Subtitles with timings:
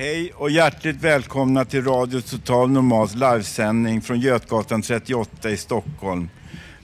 [0.00, 6.28] Hej och hjärtligt välkomna till Radio Total Normals livesändning från Götgatan 38 i Stockholm.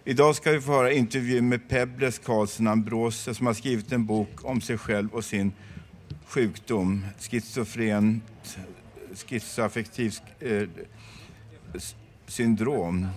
[0.04, 4.30] Idag ska vi få höra intervju med Pebles Karlsson Ambrose som har skrivit en bok
[4.42, 5.52] om sig själv och sin
[6.26, 8.58] sjukdom, schizofrent,
[9.14, 10.68] schizoaffektivt eh,
[12.26, 13.08] syndrom.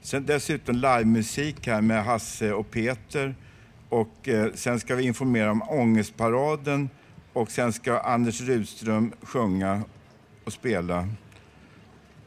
[0.00, 3.34] Sen dessutom livemusik här med Hasse och Peter.
[3.88, 6.90] Och eh, sen ska vi informera om Ångestparaden
[7.32, 9.82] och sen ska Anders Rudström sjunga
[10.44, 11.08] och spela.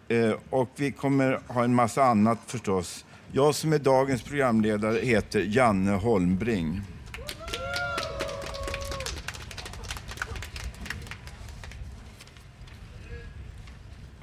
[0.07, 3.05] Eh, och vi kommer ha en massa annat förstås.
[3.31, 6.81] Jag som är dagens programledare heter Janne Holmbring.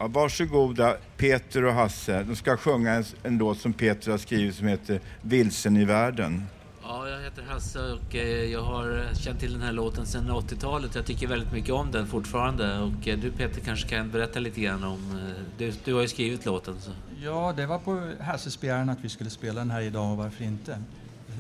[0.03, 2.23] Ja, varsågoda Peter och Hasse.
[2.23, 6.45] De ska sjunga en, en låt som Peter har skrivit som heter Vilsen i världen.
[6.83, 10.95] Ja, jag heter Hasse och eh, jag har känt till den här låten sedan 80-talet.
[10.95, 12.79] Jag tycker väldigt mycket om den fortfarande.
[12.79, 15.01] Och eh, du Peter kanske kan berätta lite grann om...
[15.19, 16.81] eh, Du, du har ju skrivit låten.
[16.81, 16.91] Så.
[17.23, 20.45] Ja, det var på Hasses begäran att vi skulle spela den här idag och varför
[20.45, 20.79] inte.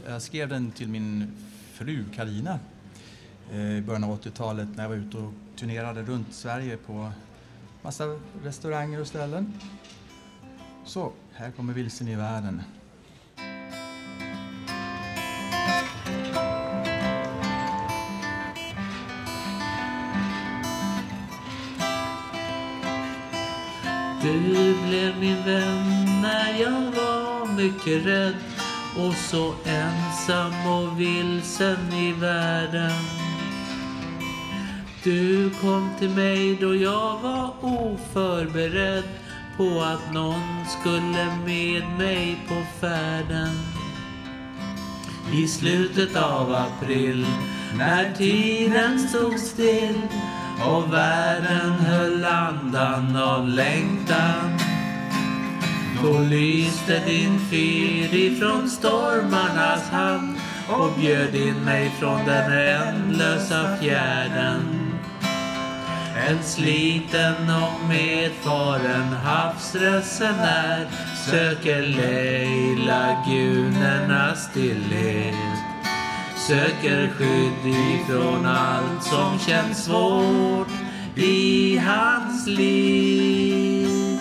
[0.08, 1.32] Jag skrev den till min
[1.72, 2.58] fru Karina
[3.52, 7.12] eh, i början av 80-talet när jag var ute och turnerade runt Sverige på
[7.82, 8.04] massa
[8.44, 9.52] restauranger och ställen.
[10.84, 12.62] Så, här kommer Vilsen i världen.
[24.22, 28.34] Du blev min vän när jag var mycket rädd
[28.96, 33.21] och så ensam och vilsen i världen.
[35.04, 39.04] Du kom till mig då jag var oförberedd
[39.56, 43.50] på att någon skulle med mig på färden.
[45.32, 47.26] I slutet av april
[47.78, 50.00] när tiden stod still
[50.66, 54.58] och världen höll andan av längtan
[56.02, 60.36] då lyste din fyr ifrån stormarnas hamn
[60.68, 64.81] och bjöd in mig från den ändlösa fjärden.
[66.28, 70.86] En sliten och medfaren havsresenär
[71.30, 75.62] söker lejlagunernas stillhet
[76.48, 80.68] söker skydd ifrån allt som känns svårt
[81.16, 84.20] i hans liv.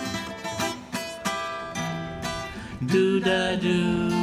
[2.78, 4.21] Du där du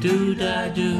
[0.00, 0.92] do da do.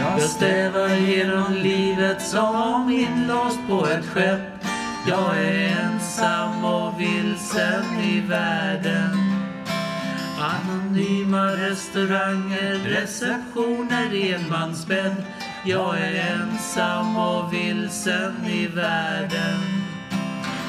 [0.00, 4.40] Jag stävar genom livet som inlåst på ett skepp.
[5.08, 9.10] Jag är ensam och vilsen i världen.
[10.40, 15.24] Anonyma restauranger, receptioner, enmansbädd.
[15.64, 19.83] Jag är ensam och vilsen i världen.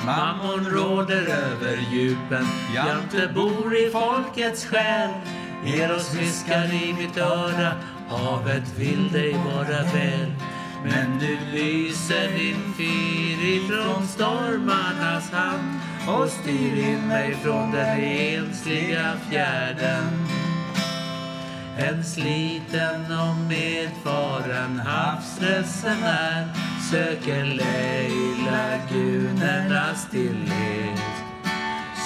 [0.05, 2.45] Mammon råder över djupen.
[2.75, 5.09] Jante bor i folkets själ.
[5.65, 7.71] Eros viskar i mitt öra.
[8.09, 10.31] Havet vill dig vara väl.
[10.83, 19.13] Men du lyser din fyr ifrån stormarnas hamn och styr in mig från den ensliga
[19.29, 20.27] fjärden.
[21.77, 26.47] En sliten och medfaren havsresenär
[26.91, 31.15] söker lejlagunernas stillhet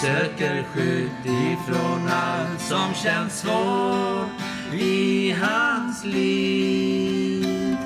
[0.02, 4.30] söker skydd ifrån allt som känns svårt
[4.74, 7.78] i hans liv.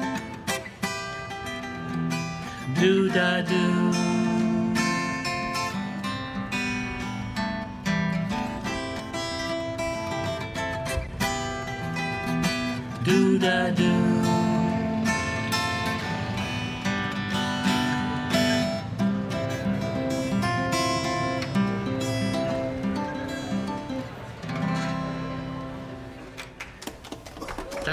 [2.80, 3.94] Du-da-du
[13.06, 14.23] Do-da-do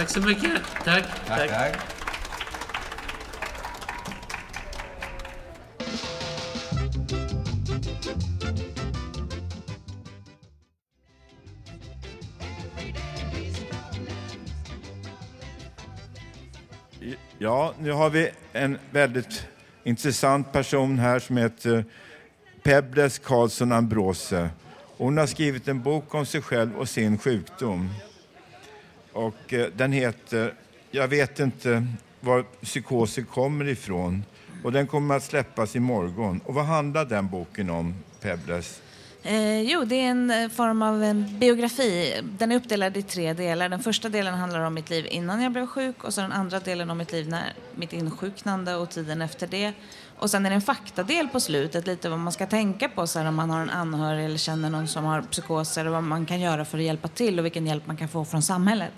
[0.01, 0.63] Tack så mycket.
[0.85, 1.05] Tack.
[1.27, 1.77] Tack, tack.
[17.39, 19.47] Ja, nu har vi en väldigt
[19.85, 21.85] intressant person här som heter
[22.63, 24.51] Pebles Karlsson Ambrose.
[24.97, 27.91] Hon har skrivit en bok om sig själv och sin sjukdom.
[29.13, 30.55] Och eh, den heter
[30.91, 31.87] Jag vet inte
[32.21, 34.25] var psykoser kommer ifrån.
[34.65, 36.41] Och den kommer att släppas imorgon.
[36.45, 38.83] Och vad handlar den boken om, Pebles?
[39.23, 42.21] Eh, jo, det är en eh, form av en biografi.
[42.39, 43.69] Den är uppdelad i tre delar.
[43.69, 46.61] Den första delen handlar om mitt liv innan jag blev sjuk och så den andra
[46.61, 49.73] delen om mitt liv när mitt insjuknande och tiden efter det.
[50.19, 53.19] Och sen är det en faktadel på slutet, lite vad man ska tänka på så
[53.19, 56.27] här, om man har en anhörig eller känner någon som har psykoser och vad man
[56.27, 58.93] kan göra för att hjälpa till och vilken hjälp man kan få från samhället.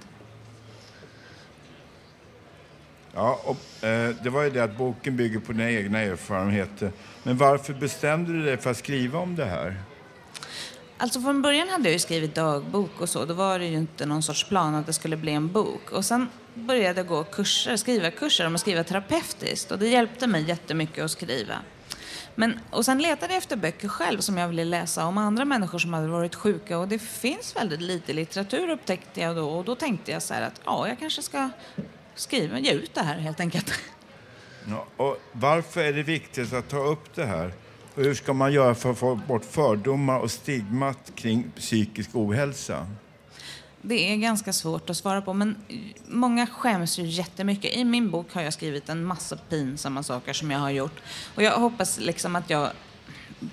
[3.15, 6.93] Ja, och, eh, det var ju det att boken bygger på dina egna erfarenheter.
[7.23, 9.77] Men varför bestämde du dig för att skriva om det här?
[11.03, 13.25] Alltså från början hade jag ju skrivit dagbok och så.
[13.25, 15.93] Då var det ju inte någon sorts plan att det skulle bli en bok.
[15.93, 19.71] Och sen började jag gå kurser, skriva kurser om att skriva terapeutiskt.
[19.71, 21.55] Och det hjälpte mig jättemycket att skriva.
[22.35, 25.79] Men, och sen letade jag efter böcker själv som jag ville läsa om andra människor
[25.79, 26.79] som hade varit sjuka.
[26.79, 29.49] Och det finns väldigt lite litteratur upptäckte jag då.
[29.49, 31.51] Och då tänkte jag så här att ja, jag kanske ska
[32.15, 33.73] skriva, ge ut det här helt enkelt.
[34.69, 37.53] Ja, och varför är det viktigt att ta upp det här?
[37.95, 42.87] Och hur ska man göra för att få bort fördomar och stigmat kring psykisk ohälsa?
[43.83, 45.57] Det är ganska svårt att svara på, men
[46.07, 47.77] många skäms ju jättemycket.
[47.77, 51.03] I min bok har jag skrivit en massa pinsamma saker som jag har gjort.
[51.35, 52.71] Och jag hoppas liksom att jag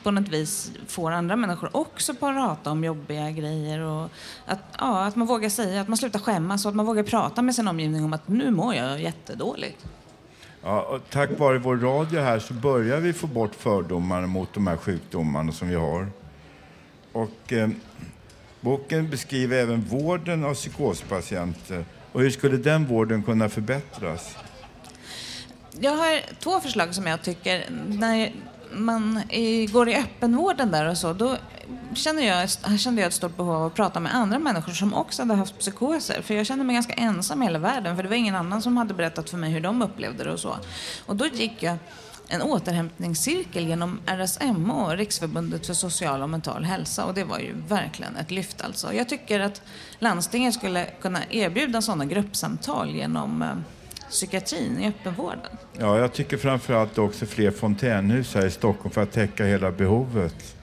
[0.04, 4.10] på något vis får andra människor också prata om jobbiga grejer och
[4.46, 7.42] att, ja, att man vågar säga, att man slutar skämmas och att man vågar prata
[7.42, 9.86] med sin omgivning om att nu mår jag jättedåligt.
[10.64, 14.68] Ja, och tack vare vår radio här så börjar vi få bort fördomar mot de
[14.68, 16.08] här sjukdomarna som vi har.
[17.12, 17.70] Och eh,
[18.62, 21.86] boken beskriver även vården av psykospatienter.
[22.12, 24.36] Och hur skulle den vården kunna förbättras?
[25.80, 28.32] Jag har två förslag som jag tycker, när
[28.72, 29.22] man
[29.72, 31.38] går i öppenvården där och så, då
[31.94, 32.50] känner jag,
[32.80, 35.60] kände jag ett stort behov av att prata med andra människor som också hade haft
[35.60, 36.22] psykoser.
[36.22, 38.78] För jag kände mig ganska ensam i hela världen, för det var ingen annan som
[38.78, 40.56] hade berättat för mig hur de upplevde det och så.
[41.06, 41.78] Och då gick jag
[42.28, 47.06] en återhämtningscirkel genom RSMH, Riksförbundet för social och mental hälsa.
[47.06, 48.94] Och det var ju verkligen ett lyft alltså.
[48.94, 49.62] Jag tycker att
[50.00, 53.56] landstingen skulle kunna erbjuda sådana gruppsamtal genom eh,
[54.10, 55.58] psykiatrin i öppenvården.
[55.78, 60.56] Ja, jag tycker framförallt också fler fontänhus här i Stockholm för att täcka hela behovet.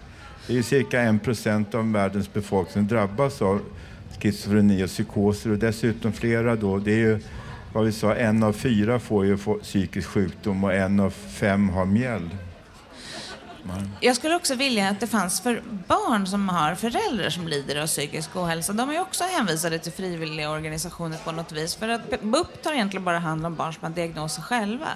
[0.47, 3.61] Det är cirka en procent av världens befolkning som drabbas av
[4.21, 6.79] schizofreni och psykoser och dessutom flera då.
[6.79, 7.21] Det är ju
[7.73, 11.85] vad vi sa, en av fyra får ju psykisk sjukdom och en av fem har
[11.85, 12.31] mjäll.
[14.01, 17.87] Jag skulle också vilja att det fanns för barn som har föräldrar som lider av
[17.87, 18.73] psykisk ohälsa.
[18.73, 21.75] De är också hänvisade till frivilliga organisationer på något vis.
[21.75, 24.89] För att BUP tar egentligen bara hand om barn som har diagnoser själva.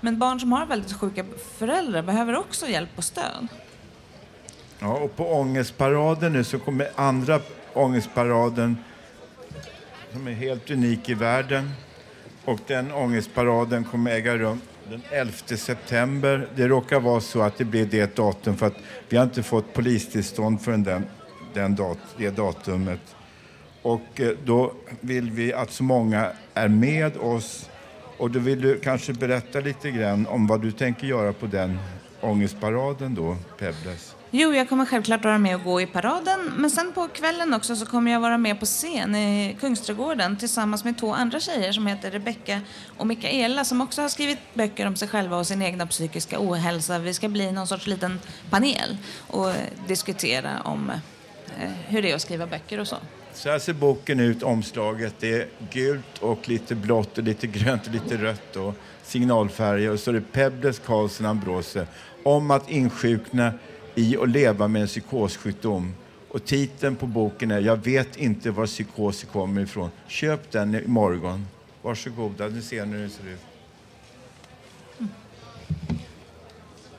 [0.00, 1.24] Men barn som har väldigt sjuka
[1.58, 3.48] föräldrar behöver också hjälp och stöd.
[4.78, 7.40] Ja, och på Ångestparaden nu så kommer andra
[7.72, 8.76] Ångestparaden
[10.12, 11.70] som är helt unik i världen.
[12.44, 14.60] Och den Ångestparaden kommer äga rum
[14.90, 16.48] den 11 september.
[16.56, 18.76] Det råkar vara så att det blir det datum för att
[19.08, 21.04] vi har inte fått polistillstånd förrän den,
[21.54, 23.00] den dat, det datumet.
[23.82, 27.70] Och eh, då vill vi att så många är med oss.
[28.18, 31.78] Och då vill du kanske berätta lite grann om vad du tänker göra på den
[32.20, 34.14] ångestparaden då, Pebbles?
[34.32, 36.52] Jo, jag kommer självklart vara med och gå i paraden.
[36.56, 40.84] Men sen på kvällen också så kommer jag vara med på scen i Kungsträdgården tillsammans
[40.84, 42.60] med två andra tjejer som heter Rebecka
[42.96, 46.98] och Mikaela som också har skrivit böcker om sig själva och sin egna psykiska ohälsa.
[46.98, 48.20] Vi ska bli någon sorts liten
[48.50, 48.96] panel
[49.26, 49.52] och
[49.86, 50.90] diskutera om
[51.60, 52.96] eh, hur det är att skriva böcker och så.
[53.32, 55.14] Så här ser boken ut, omslaget.
[55.20, 59.90] Det är gult och lite blått och lite grönt och lite rött och signalfärger.
[59.90, 61.86] Och så är det Pebbles Karlsson Ambrose
[62.22, 63.52] om att insjukna
[63.94, 65.94] i och leva med en psykossjukdom.
[66.28, 69.90] Och titeln på boken är Jag vet inte var psykoser kommer ifrån.
[70.08, 71.46] Köp den imorgon.
[71.82, 73.40] Varsågoda, ni ser hur det ser ut.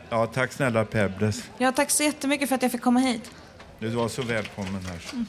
[0.10, 1.44] Ja, tack snälla Pebbles.
[1.58, 3.32] Ja, tack så jättemycket för att jag fick komma hit.
[3.80, 5.26] Du var så välkommen här.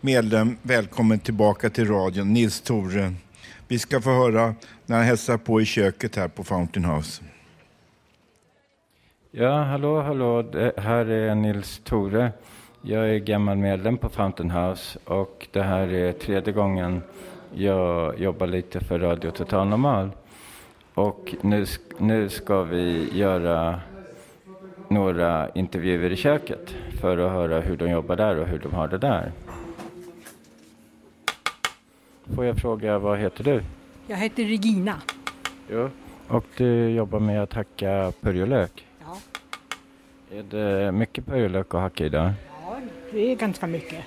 [0.02, 3.14] medlem välkommen tillbaka till radion, Nils Tore.
[3.68, 4.56] Vi ska få höra
[4.86, 7.24] när han hälsar på i köket här på Fountain House.
[9.32, 10.42] Ja, hallå, hallå.
[10.42, 12.32] Det här är Nils Tore.
[12.86, 17.02] Jag är gammal medlem på Fountain House och det här är tredje gången
[17.54, 20.10] jag jobbar lite för Radio Total Normal.
[20.94, 21.66] Och nu,
[21.98, 23.80] nu ska vi göra
[24.88, 28.88] några intervjuer i köket för att höra hur de jobbar där och hur de har
[28.88, 29.32] det där.
[32.36, 33.64] Får jag fråga, vad heter du?
[34.08, 35.02] Jag heter Regina.
[35.72, 35.90] Jo.
[36.28, 38.88] Och du jobbar med att hacka purjolök?
[39.00, 39.18] Ja.
[40.38, 42.32] Är det mycket purjolök att hacka idag?
[43.14, 44.04] Ja, det är ganska mycket.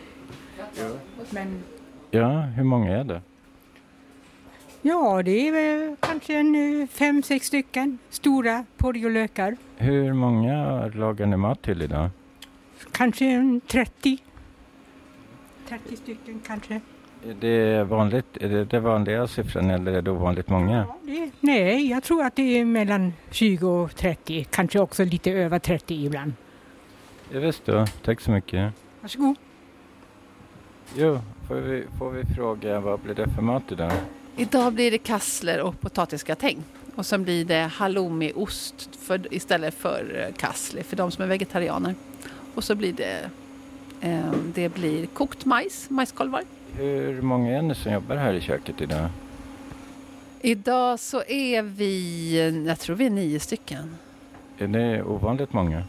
[1.31, 1.63] Men
[2.11, 3.23] Ja, hur många är det?
[4.83, 9.57] ja, det är väl kanske en eh, fem, sex stycken stora purjolökar.
[9.77, 12.11] Hur många lagar ni mat till idag?
[12.93, 14.19] Kanske en 30.
[15.69, 16.81] 30 stycken kanske.
[17.27, 18.37] Är det vanligt?
[18.41, 20.77] Är det den vanliga siffran eller är det ovanligt många?
[20.89, 24.45] Ja, det, nej, jag tror att det är mellan 20 och 30.
[24.51, 26.33] Kanske också lite över 30 ibland.
[27.33, 27.87] Ja, visst då.
[28.05, 28.73] Tack så mycket.
[29.07, 29.37] Varsågod.
[30.97, 33.93] Jo, får vi, får vi fråga vad blir det för mat idag?
[34.37, 36.65] Idag blir det kassler och potatisgratäng.
[36.95, 41.95] Och sen blir det halloumiost för, istället för eh, kassler för de som är vegetarianer.
[42.55, 43.31] Och så blir det,
[44.01, 46.43] eh, det blir kokt majs, majskolvar.
[46.77, 49.09] Hur många är ni som jobbar här i köket idag?
[50.41, 53.97] Idag så är vi, jag tror vi är nio stycken.
[54.59, 55.83] Är det ovanligt många?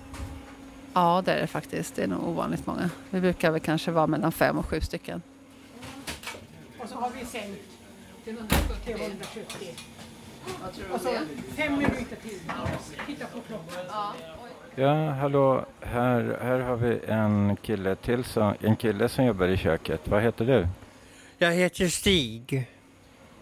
[0.98, 1.96] Ja, det är det faktiskt.
[1.96, 2.89] Det är nog ovanligt många.
[3.10, 5.22] Vi brukar väl kanske vara mellan fem och sju stycken.
[6.80, 7.62] Och så har vi sänkt
[8.24, 9.75] till 170.
[10.94, 11.10] Och så
[11.56, 12.39] fem minuter till.
[13.06, 14.13] Titta på klockan.
[14.75, 15.66] Ja, hallå.
[15.82, 20.08] Här, här har vi en kille till som, en kille som jobbar i köket.
[20.08, 20.68] Vad heter du?
[21.38, 22.68] Jag heter Stig.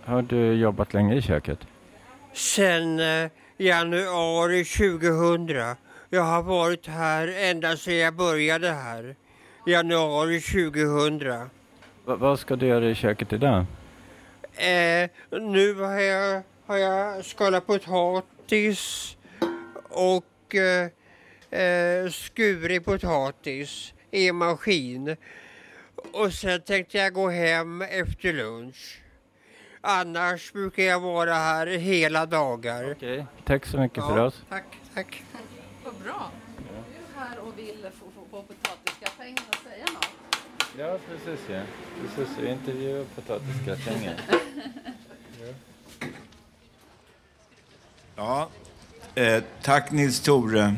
[0.04, 1.60] Har du jobbat länge i köket?
[2.34, 5.85] Sen eh, januari 2000.
[6.16, 9.16] Jag har varit här ända sedan jag började här.
[9.66, 11.50] Januari 2000.
[12.06, 13.66] Va, vad ska du göra i köket idag?
[14.56, 19.18] Eh, nu har jag, har jag skalat potatis
[19.90, 25.16] och eh, eh, skurit potatis i en maskin.
[26.14, 29.02] Och sen tänkte jag gå hem efter lunch.
[29.82, 32.92] Annars brukar jag vara här hela dagar.
[32.92, 34.44] Okej, tack så mycket för Ja, oss.
[34.50, 34.64] Tack,
[34.96, 35.24] tack.
[36.06, 36.32] Bra.
[36.58, 40.10] Du är här och vill få, få, få potatisgratäng och säga något.
[40.78, 41.62] Ja, precis ja.
[42.02, 44.14] Precis, vi intervjuar potatisgratängen.
[48.16, 48.50] Ja,
[49.16, 50.76] eh, tack Nils Tore.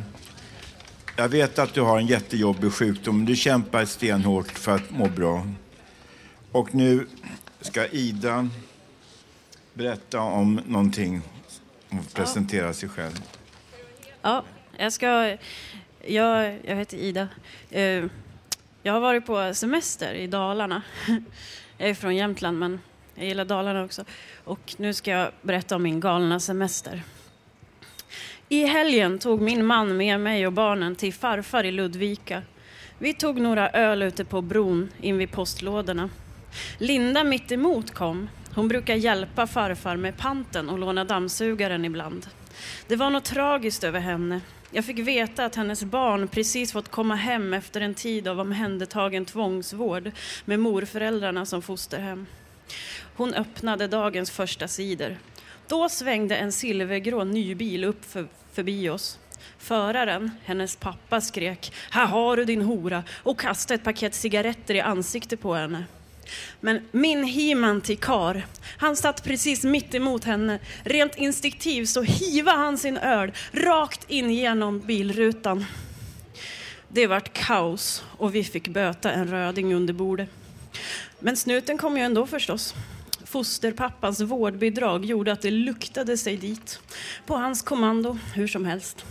[1.15, 5.09] Jag vet att du har en jättejobbig sjukdom, men du kämpar stenhårt för att må
[5.09, 5.47] bra.
[6.51, 7.07] Och nu
[7.61, 8.49] ska Ida
[9.73, 11.21] berätta om någonting
[11.89, 13.23] och presentera sig själv.
[14.21, 14.43] Ja,
[14.77, 15.37] jag ska...
[16.05, 17.27] Jag, jag heter Ida.
[17.69, 18.05] Eh,
[18.83, 20.81] jag har varit på semester i Dalarna.
[21.77, 22.79] Jag är från Jämtland, men
[23.15, 24.05] jag gillar Dalarna också.
[24.43, 27.03] Och nu ska jag berätta om min galna semester.
[28.49, 32.41] I helgen tog min man med mig och barnen till farfar i Ludvika.
[32.99, 36.09] Vi tog några öl ute på bron invid postlådorna.
[36.77, 38.29] Linda mitt emot kom.
[38.55, 42.27] Hon brukar hjälpa farfar med panten och låna dammsugaren ibland.
[42.87, 44.41] Det var något tragiskt över henne.
[44.71, 49.25] Jag fick veta att hennes barn precis fått komma hem efter en tid av omhändertagen
[49.25, 50.11] tvångsvård
[50.45, 52.25] med morföräldrarna som fosterhem.
[53.15, 55.17] Hon öppnade dagens första sidor.
[55.67, 59.19] Då svängde en silvergrå nybil upp för, förbi oss.
[59.57, 64.81] Föraren, hennes pappa, skrek ”Här har du din hora” och kastade ett paket cigaretter i
[64.81, 65.85] ansiktet på henne.
[66.59, 68.45] Men min He-Man till kar,
[68.77, 70.59] han satt precis mitt emot henne.
[70.83, 75.65] Rent instinktivt så hivade han sin öl rakt in genom bilrutan.
[76.87, 80.29] Det vart kaos och vi fick böta en röding under bordet.
[81.19, 82.75] Men snuten kom ju ändå förstås.
[83.25, 86.79] Fosterpappans vårdbidrag gjorde att det luktade sig dit.
[87.25, 89.05] På hans kommando, hur som helst.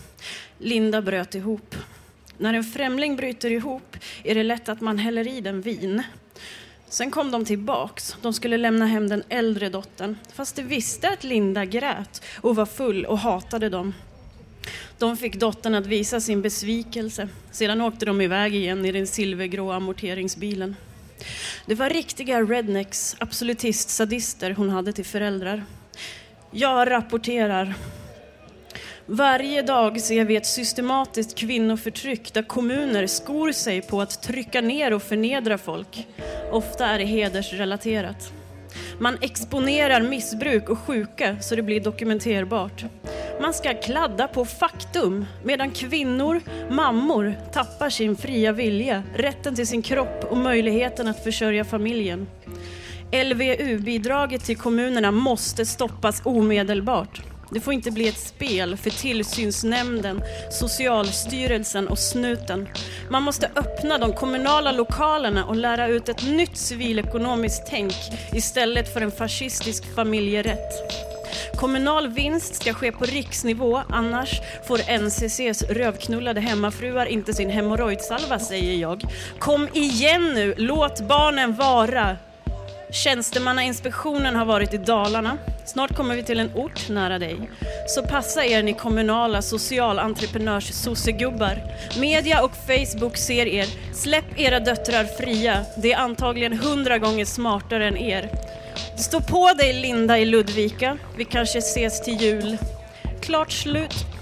[0.59, 1.75] Linda bröt ihop.
[2.39, 6.03] När en främling bryter ihop är det lätt att man häller i den vin.
[6.89, 8.17] Sen kom de tillbaks.
[8.23, 12.67] De skulle lämna hem den äldre dottern fast de visste att Linda grät och var
[12.67, 13.95] full och hatade dem.
[14.99, 17.29] De fick dottern att visa sin besvikelse.
[17.51, 20.77] Sedan åkte de iväg igen i den silvergrå amorteringsbilen.
[21.67, 25.65] Det var riktiga rednecks, absolutist-sadister hon hade till föräldrar.
[26.51, 27.75] Jag rapporterar.
[29.09, 34.93] Varje dag ser vi ett systematiskt kvinnoförtryck där kommuner skor sig på att trycka ner
[34.93, 36.07] och förnedra folk.
[36.51, 38.33] Ofta är det hedersrelaterat.
[38.99, 42.85] Man exponerar missbruk och sjuka så det blir dokumenterbart.
[43.41, 49.83] Man ska kladda på faktum medan kvinnor, mammor tappar sin fria vilja, rätten till sin
[49.83, 52.27] kropp och möjligheten att försörja familjen.
[53.13, 57.36] LVU-bidraget till kommunerna måste stoppas omedelbart.
[57.51, 62.69] Det får inte bli ett spel för tillsynsnämnden, Socialstyrelsen och snuten.
[63.11, 67.95] Man måste öppna de kommunala lokalerna och lära ut ett nytt civilekonomiskt tänk
[68.33, 70.73] istället för en fascistisk familjerätt.
[71.57, 78.75] Kommunal vinst ska ske på riksnivå, annars får NCCs rövknullade hemmafruar inte sin hemorrojdsalva, säger
[78.75, 79.03] jag.
[79.39, 82.17] Kom igen nu, låt barnen vara!
[82.91, 85.39] Tjänstemannainspektionen har varit i Dalarna.
[85.67, 87.51] Snart kommer vi till en ort nära dig.
[87.89, 91.63] Så passa er ni kommunala socialentreprenörs sossegubbar.
[92.01, 93.67] Media och Facebook ser er.
[93.95, 95.65] Släpp era döttrar fria.
[95.77, 98.31] Det är antagligen hundra gånger smartare än er.
[98.99, 100.99] Stå på dig Linda i Ludvika.
[101.17, 102.59] Vi kanske ses till jul.
[103.21, 104.16] Klart slut.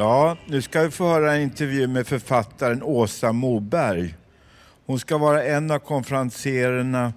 [0.00, 4.14] Ja, nu ska vi få höra en intervju med författaren Åsa Moberg.
[4.86, 7.12] Hon ska vara en av konferenserna,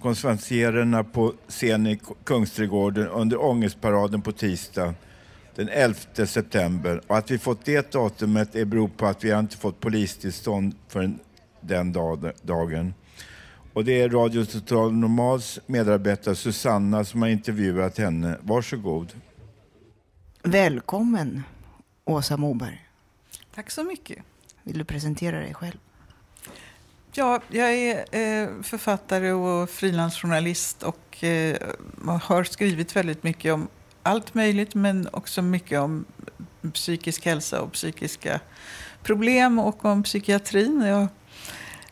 [0.00, 4.94] konferenserna på scen i Kungsträdgården under Ångestparaden på tisdag
[5.54, 7.00] den 11 september.
[7.06, 10.74] Och att vi fått det datumet är beror på att vi har inte fått polistillstånd
[10.88, 11.12] för
[11.60, 11.92] den
[12.42, 12.94] dagen.
[13.72, 18.38] Och det är Radio Total Normals medarbetare Susanna som har intervjuat henne.
[18.42, 19.12] Varsågod.
[20.42, 21.42] Välkommen
[22.04, 22.88] Åsa Moberg.
[23.54, 24.18] Tack så mycket.
[24.62, 25.78] Vill du presentera dig själv?
[27.12, 31.56] Ja, jag är eh, författare och frilansjournalist och eh,
[32.22, 33.68] har skrivit väldigt mycket om
[34.02, 36.04] allt möjligt men också mycket om
[36.72, 38.40] psykisk hälsa och psykiska
[39.02, 40.80] problem och om psykiatrin.
[40.80, 41.06] Jag,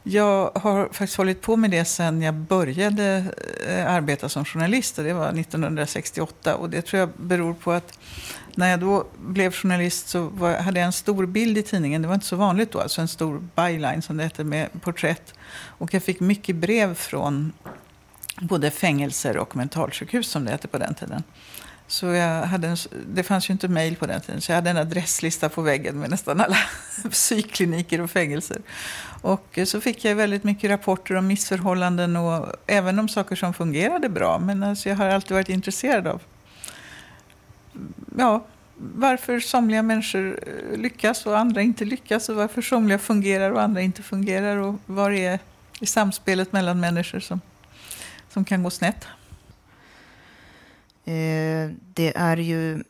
[0.03, 3.25] jag har faktiskt hållit på med det sedan jag började
[3.69, 7.99] eh, arbeta som journalist och det var 1968 och det tror jag beror på att
[8.55, 12.03] när jag då blev journalist så var, hade jag en stor bild i tidningen.
[12.03, 15.35] Det var inte så vanligt då, alltså en stor byline som det hette med porträtt.
[15.67, 17.53] Och jag fick mycket brev från
[18.41, 21.23] både fängelser och mentalsjukhus som det hette på den tiden.
[21.87, 24.71] Så jag hade en, det fanns ju inte mejl på den tiden, så jag hade
[24.71, 26.57] en adresslista på väggen med nästan alla
[27.11, 28.59] psykkliniker och fängelser.
[29.21, 33.55] Och eh, så fick jag väldigt mycket rapporter om missförhållanden och även om saker som
[33.55, 34.39] fungerade bra.
[34.39, 36.23] Men alltså jag har alltid varit intresserad av
[38.19, 38.45] ja,
[38.77, 43.81] varför somliga människor eh, lyckas och andra inte lyckas och varför somliga fungerar och andra
[43.81, 45.39] inte fungerar och vad det är
[45.81, 47.41] i samspelet mellan människor som,
[48.29, 49.07] som kan gå snett.
[51.05, 52.83] Eh, det är ju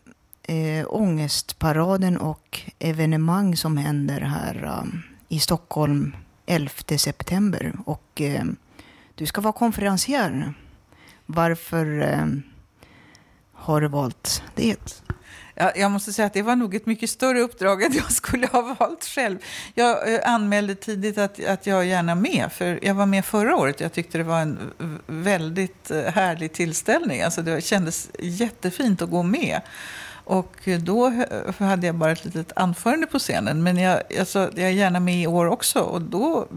[0.42, 6.16] eh, ångestparaden och evenemang som händer här um, i Stockholm
[6.46, 7.72] 11 september.
[7.86, 8.44] Och eh,
[9.14, 10.54] du ska vara konferencier.
[11.26, 12.26] Varför eh,
[13.52, 15.02] har du valt det?
[15.54, 18.46] Ja, jag måste säga att det var nog ett mycket större uppdrag än jag skulle
[18.46, 19.38] ha valt själv.
[19.74, 23.80] Jag eh, anmälde tidigt att, att jag gärna med, för jag var med förra året.
[23.80, 24.58] Jag tyckte det var en
[25.06, 27.22] väldigt eh, härlig tillställning.
[27.22, 29.60] Alltså det kändes jättefint att gå med.
[30.30, 31.12] Och då
[31.58, 33.62] hade jag bara ett litet anförande på scenen.
[33.62, 35.80] Men jag, alltså, jag är gärna med i år också.
[35.80, 36.48] Och då,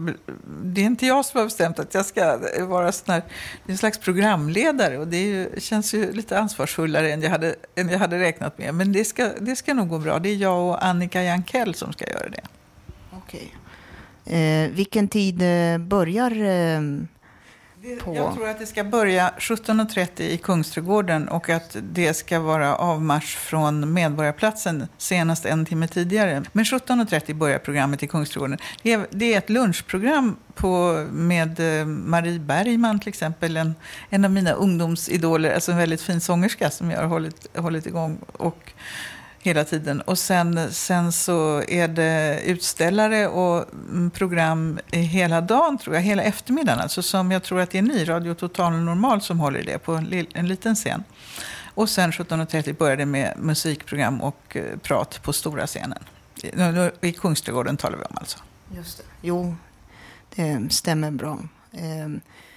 [0.64, 3.22] det är inte jag som har bestämt att jag ska vara sån här,
[3.64, 4.98] det är en slags programledare.
[4.98, 8.74] Och det ju, känns ju lite ansvarsfullare än jag hade, än jag hade räknat med.
[8.74, 10.18] Men det ska, det ska nog gå bra.
[10.18, 12.42] Det är jag och Annika Jankell som ska göra det.
[13.12, 13.54] Okej.
[14.26, 16.80] Eh, vilken tid eh, börjar eh,
[18.04, 18.14] på...
[18.14, 23.36] Jag tror att det ska börja 17.30 i Kungsträdgården och att det ska vara avmarsch
[23.36, 26.42] från Medborgarplatsen senast en timme tidigare.
[26.52, 28.58] Men 17.30 börjar programmet i Kungsträdgården.
[28.82, 33.74] Det är, det är ett lunchprogram på, med eh, Marie Bergman till exempel, en,
[34.10, 38.18] en av mina ungdomsidoler, alltså en väldigt fin sångerska som jag har hållit, hållit igång.
[38.32, 38.72] Och,
[39.44, 40.00] hela tiden.
[40.00, 46.22] Och sen, sen så är det utställare och mm, program hela dagen, tror jag, hela
[46.22, 46.80] eftermiddagen.
[46.80, 49.78] Alltså som jag tror att det är ni, Radio Total Normal, som håller i det
[49.78, 49.92] på
[50.34, 51.04] en, liten scen.
[51.74, 56.04] Och sen 17.30 börjar det med musikprogram och eh, prat på stora scenen.
[57.00, 58.38] I, Kungsträdgården talar vi om alltså.
[58.76, 59.04] Just det.
[59.22, 59.56] Jo,
[60.34, 61.38] det stämmer bra.
[61.72, 62.08] Eh,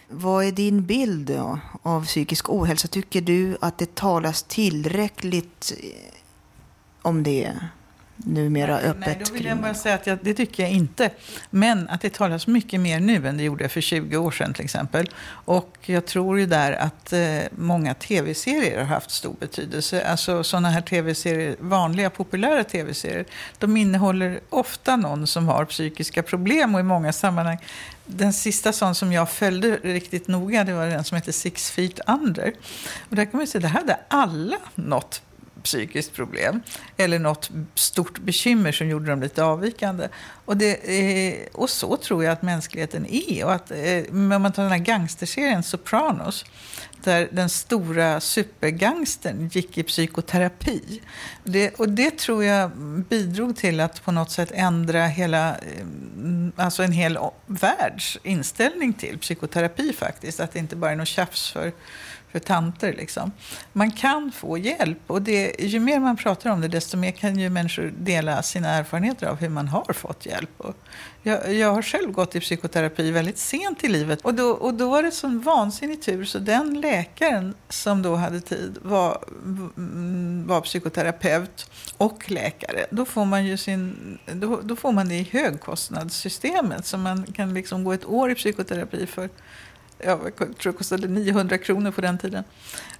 [0.10, 2.88] vad är din bild då, av psykisk ohälsa?
[2.88, 5.73] Tycker du att det talas tillräckligt
[7.01, 7.53] om det
[8.17, 9.05] numera öppet?
[9.05, 11.10] Nej, då vill jag bara säga att jag, det tycker jag inte.
[11.49, 14.63] Men att det talas mycket mer nu än det gjorde för 20 år sedan till
[14.63, 15.10] exempel.
[15.29, 20.05] Och jag tror ju där att eh, många tv-serier har haft stor betydelse.
[20.05, 23.25] Alltså sådana här tv-serier, vanliga populära tv-serier,
[23.57, 27.57] de innehåller ofta någon som har psykiska problem och i många sammanhang
[28.07, 31.99] den sista sån som jag följde riktigt noga, det var den som hette Six Feet
[32.07, 32.53] Under.
[33.10, 35.21] Och där kan man säga, det hade alla något
[35.67, 36.62] psykiskt problem
[36.97, 40.08] eller något stort bekymmer som gjorde dem lite avvikande.
[40.45, 43.45] Och, det, eh, och så tror jag att mänskligheten är.
[43.45, 46.45] Och att, eh, om man tar den här gangsterserien Sopranos,
[47.03, 51.01] där den stora supergangsten gick i psykoterapi.
[51.43, 52.71] Det, och det tror jag
[53.10, 55.86] bidrog till att på något sätt ändra hela, eh,
[56.56, 60.39] alltså en hel världs inställning till psykoterapi faktiskt.
[60.39, 61.71] Att det inte bara är något tjafs för
[62.31, 62.93] för tanter.
[62.93, 63.31] Liksom.
[63.73, 67.39] Man kan få hjälp och det, ju mer man pratar om det desto mer kan
[67.39, 70.49] ju människor dela sina erfarenheter av hur man har fått hjälp.
[70.57, 70.75] Och
[71.23, 74.89] jag, jag har själv gått i psykoterapi väldigt sent i livet och då, och då
[74.89, 79.23] var det sån vansinnig tur så den läkaren som då hade tid var,
[79.77, 82.85] mm, var psykoterapeut och läkare.
[82.89, 87.53] Då får man ju sin, då, då får man det i högkostnadssystemet så man kan
[87.53, 89.29] liksom gå ett år i psykoterapi för
[89.99, 92.43] jag tror det kostade 900 kronor på den tiden.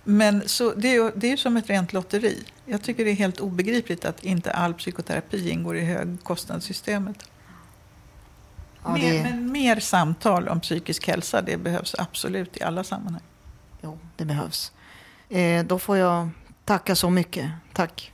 [0.04, 2.44] Men så det är, ju, det är ju som ett rent lotteri.
[2.66, 7.30] Jag tycker det är helt obegripligt att inte all psykoterapi ingår i högkostnadssystemet.
[8.84, 13.24] Ja, mer, det- Men mer samtal om psykisk hälsa, det behövs absolut i alla sammanhang.
[13.82, 14.72] Jo, det behövs.
[15.30, 16.30] Eh, då får jag
[16.66, 17.50] tacka så mycket.
[17.74, 18.12] Tack.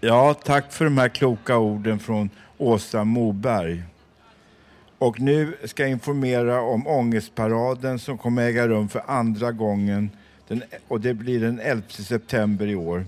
[0.00, 3.82] Ja, tack för de här kloka orden från Åsa Moberg.
[4.98, 10.10] Och nu ska jag informera om ångestparaden som kommer äga rum för andra gången
[10.48, 13.06] den, och det blir den 11 september i år.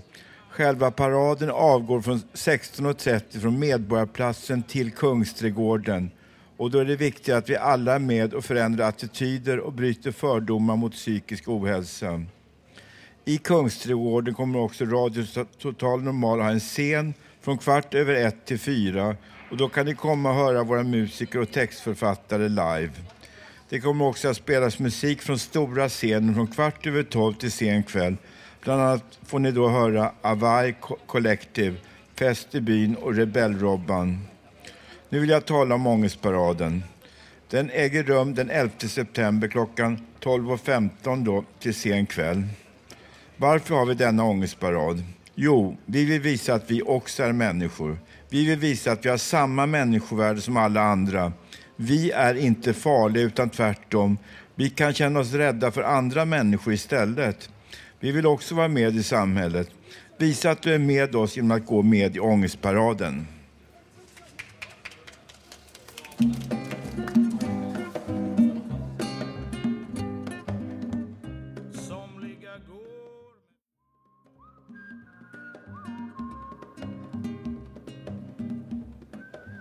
[0.49, 6.11] Själva paraden avgår från 16.30 från Medborgarplatsen till Kungsträdgården.
[6.57, 10.11] Och då är det viktigt att vi alla är med och förändrar attityder och bryter
[10.11, 12.23] fördomar mot psykisk ohälsa.
[13.25, 15.25] I Kungsträdgården kommer också Radio
[15.61, 19.15] Total Normal ha en scen från kvart över ett till fyra
[19.49, 22.91] och då kan ni komma och höra våra musiker och textförfattare live.
[23.69, 27.83] Det kommer också att spelas musik från stora scenen från kvart över tolv till sen
[27.83, 28.17] kväll.
[28.61, 31.75] Bland annat får ni då höra Avai Collective,
[32.15, 34.19] Fest i byn och Rebellrobban.
[35.09, 36.83] Nu vill jag tala om ångestparaden.
[37.49, 42.43] Den äger rum den 11 september klockan 12.15 då till sen kväll.
[43.37, 45.03] Varför har vi denna ångestparad?
[45.35, 47.97] Jo, vi vill visa att vi också är människor.
[48.29, 51.33] Vi vill visa att vi har samma människovärde som alla andra.
[51.75, 54.17] Vi är inte farliga utan tvärtom.
[54.55, 57.49] Vi kan känna oss rädda för andra människor istället.
[57.99, 59.69] Vi vill också vara med i samhället.
[60.17, 63.27] Visa att du är med oss genom att gå med i ångestparaden.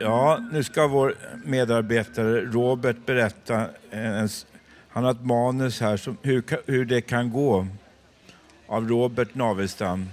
[0.00, 3.60] Ja, nu ska vår medarbetare Robert berätta.
[3.90, 4.28] Eh, en
[4.88, 7.66] Han har ett manus här, som, hur, hur det kan gå.
[8.66, 10.08] av Robert Navestam.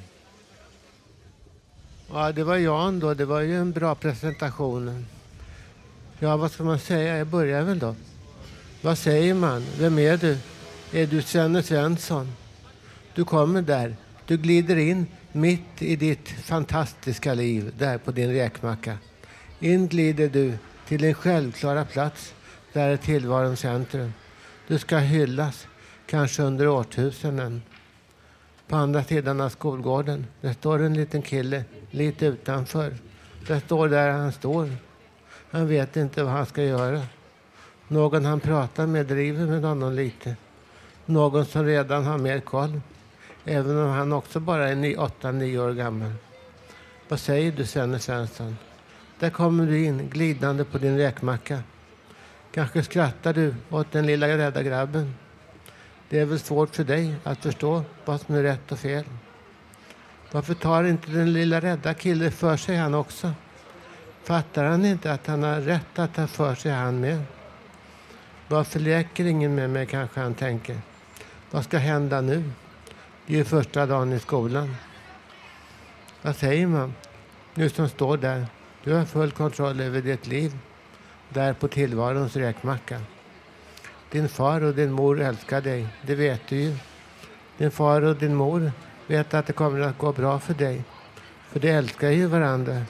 [2.14, 3.14] Ja, det var Jan då.
[3.14, 5.06] Det var ju en bra presentation.
[6.20, 7.18] Ja, vad ska man säga?
[7.18, 7.96] Jag börjar väl då.
[8.82, 9.66] Vad säger man?
[9.80, 10.38] Vem är du?
[10.94, 12.32] Är du Svenne Svensson?
[13.16, 13.96] Du kommer där.
[14.26, 18.98] Du glider in mitt i ditt fantastiska liv där på din räkmacka.
[19.60, 22.34] In glider du till din självklara plats.
[22.74, 24.14] Där är tillvarons centrum.
[24.68, 25.68] Du ska hyllas,
[26.06, 27.62] kanske under årtusenden.
[28.68, 32.94] På andra sidan av skolgården, där står en liten kille lite utanför.
[33.48, 34.70] Där står där han står.
[35.52, 37.02] Han vet inte vad han ska göra.
[37.88, 40.36] Någon han pratar med driver med honom lite.
[41.06, 42.82] Någon som redan har mer koll.
[43.46, 46.12] Även om han också bara är 8-9 år gammal.
[47.08, 48.58] Vad säger du, Svenne Svensson?
[49.20, 51.64] Där kommer du in, glidande på din räkmacka.
[52.52, 55.16] Kanske skrattar du åt den lilla rädda grabben.
[56.10, 59.04] Det är väl svårt för dig att förstå vad som är rätt och fel.
[60.32, 63.34] Varför tar inte den lilla rädda killen för sig han också?
[64.24, 67.24] Fattar han inte att han har rätt att ta för sig han med?
[68.48, 70.78] Varför leker ingen med mig kanske han tänker.
[71.52, 72.44] Vad ska hända nu?
[73.26, 74.76] Det är ju första dagen i skolan.
[76.22, 76.94] Vad säger man?
[77.54, 78.48] Nu som står där.
[78.86, 80.58] Du har full kontroll över ditt liv.
[81.30, 83.02] Där på tillvarons räkmacka.
[84.12, 85.88] Din far och din mor älskar dig.
[86.02, 86.76] Det vet du ju.
[87.58, 88.72] Din far och din mor
[89.08, 90.84] vet att det kommer att gå bra för dig.
[91.50, 92.82] För de älskar ju varandra.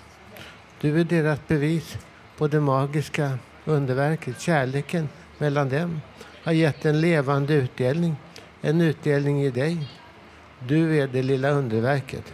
[0.82, 1.98] Du är deras bevis
[2.38, 4.42] på det magiska underverket.
[4.42, 6.02] Kärleken mellan dem
[6.44, 8.16] har gett en levande utdelning.
[8.62, 9.90] En utdelning i dig.
[10.60, 12.34] Du är det lilla underverket.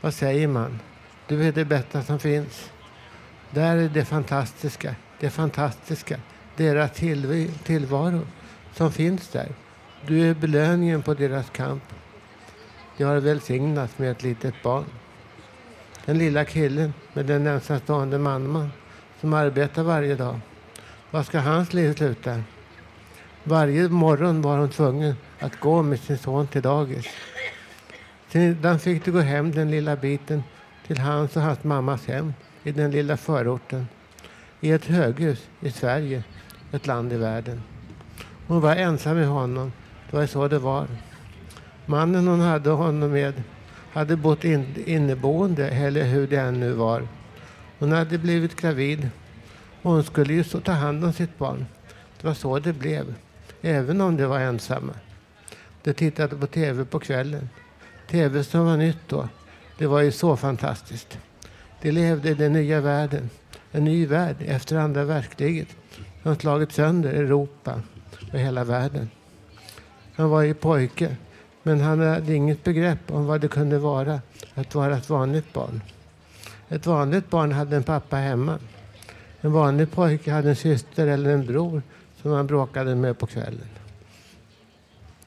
[0.00, 0.78] Vad säger man?
[1.32, 2.70] Du är det bästa som finns.
[3.50, 6.18] Där är det fantastiska, det fantastiska,
[6.56, 8.20] deras till, tillvaro
[8.74, 9.48] som finns där.
[10.06, 11.82] Du är belöningen på deras kamp.
[12.96, 14.84] De har välsignats med ett litet barn.
[16.04, 18.70] Den lilla killen med den ensamstående mamman
[19.20, 20.40] som arbetar varje dag.
[21.10, 22.42] Vad ska hans liv sluta?
[23.44, 27.06] Varje morgon var hon tvungen att gå med sin son till dagis.
[28.28, 30.42] Sedan fick du gå hem den lilla biten
[30.86, 33.86] till hans och hans mammas hem i den lilla förorten.
[34.60, 36.24] I ett höghus i Sverige,
[36.72, 37.62] ett land i världen.
[38.46, 39.72] Hon var ensam med honom.
[40.10, 40.86] Det var så det var.
[41.86, 43.42] Mannen hon hade honom med
[43.92, 47.08] hade bott in, inneboende, eller hur det än nu var.
[47.78, 49.08] Hon hade blivit gravid
[49.82, 51.66] och hon skulle ju så ta hand om sitt barn.
[52.20, 53.14] Det var så det blev,
[53.62, 54.92] även om de var ensamma.
[55.82, 57.48] De tittade på tv på kvällen.
[58.10, 59.28] Tv som var nytt då.
[59.82, 61.18] Det var ju så fantastiskt.
[61.80, 63.30] De levde i den nya världen.
[63.72, 65.68] En ny värld efter andra världskriget
[66.22, 67.82] som slagit sönder Europa
[68.32, 69.10] och hela världen.
[70.14, 71.16] Han var ju pojke,
[71.62, 74.20] men han hade inget begrepp om vad det kunde vara
[74.54, 75.80] att vara ett vanligt barn.
[76.68, 78.58] Ett vanligt barn hade en pappa hemma.
[79.40, 81.82] En vanlig pojke hade en syster eller en bror
[82.22, 83.68] som han bråkade med på kvällen.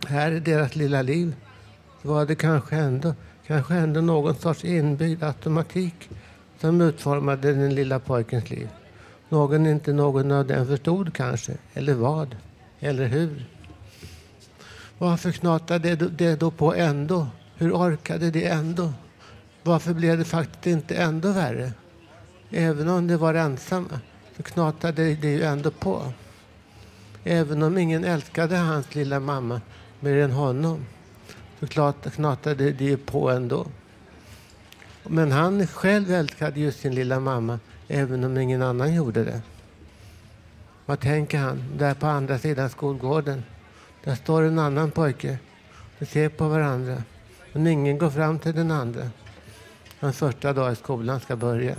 [0.08, 1.36] Här i deras lilla liv
[2.02, 3.14] var det kanske ändå,
[3.48, 6.10] kanske ändå någon sorts inbyggd automatik
[6.60, 8.70] som utformade den lilla pojkens liv.
[9.30, 12.36] Någon inte någon av dem förstod kanske, eller vad,
[12.80, 13.46] eller hur.
[14.98, 17.28] Varför knatade det då på ändå?
[17.56, 18.94] Hur orkade det ändå?
[19.64, 21.72] Varför blev det faktiskt inte ändå värre?
[22.50, 24.00] Även om de var ensamma
[24.38, 26.02] så knatade det ju ändå på.
[27.24, 29.62] Även om ingen älskade hans lilla mamma
[30.00, 30.86] mer än honom
[31.60, 31.68] så
[32.10, 33.68] knatade det ju på ändå.
[35.04, 39.42] Men han själv älskade ju sin lilla mamma även om ingen annan gjorde det.
[40.86, 43.44] Vad tänker han där på andra sidan skolgården?
[44.04, 45.38] Där står en annan pojke.
[46.00, 47.04] De ser på varandra.
[47.54, 49.10] Men ingen går fram till den andra.
[50.00, 51.76] Hans första dag i skolan ska börja.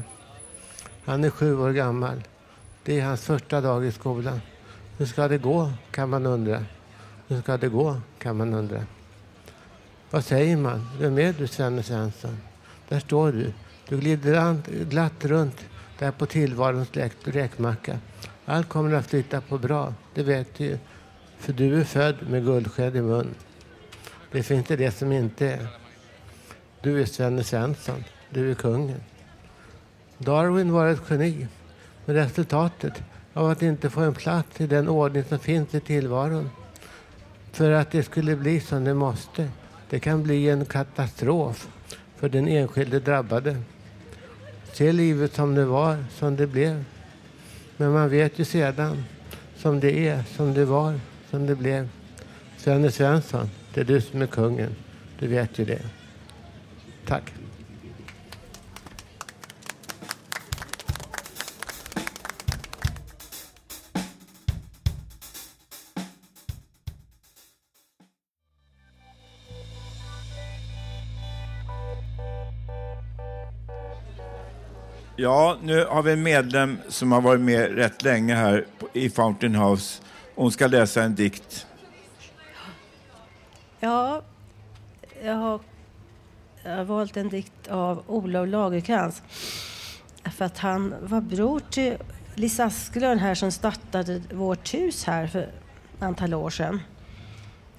[1.05, 2.23] Han är sju år gammal.
[2.83, 4.41] Det är hans första dag i skolan.
[4.99, 6.65] Hur ska det gå, kan man undra.
[7.29, 8.85] Hur ska det gå, kan man undra.
[10.17, 10.89] Vad säger man?
[11.01, 12.39] Vem är du, Svenne Svensson?
[12.89, 13.53] Där står du.
[13.89, 15.65] Du glider glatt runt
[15.99, 16.89] där på tillvarons
[17.25, 17.99] räkmacka.
[18.45, 20.79] Allt kommer att flytta på bra, det vet du ju.
[21.39, 23.35] För du är född med guldsked i mun.
[24.33, 25.67] Det finns inte det som inte är.
[26.81, 28.05] Du är Svenne Svensson.
[28.31, 29.01] Du är kungen.
[30.19, 31.47] Darwin var ett geni.
[32.05, 33.03] Men resultatet
[33.33, 36.51] av att inte få en plats i den ordning som finns i tillvaron
[37.53, 39.51] för att det skulle bli som det måste.
[39.91, 41.69] Det kan bli en katastrof
[42.17, 43.57] för den enskilde drabbade.
[44.73, 46.85] Se livet som det var, som det blev.
[47.77, 49.05] Men man vet ju sedan
[49.57, 51.89] som det är, som det var, som det blev.
[52.57, 54.75] Svenne Svensson, det är du som är kungen.
[55.19, 55.83] Du vet ju det.
[57.07, 57.36] Tack.
[75.19, 79.55] Ja, nu har vi en medlem som har varit med rätt länge här i Fountain
[79.55, 80.03] House.
[80.35, 81.67] Hon ska läsa en dikt.
[83.81, 84.23] Ja,
[85.23, 85.61] jag har,
[86.65, 89.23] jag har valt en dikt av Olof Lagercrantz.
[90.25, 91.97] För att han var bror till
[92.35, 96.81] Lisa Asklund här som startade vårt hus här för ett antal år sedan.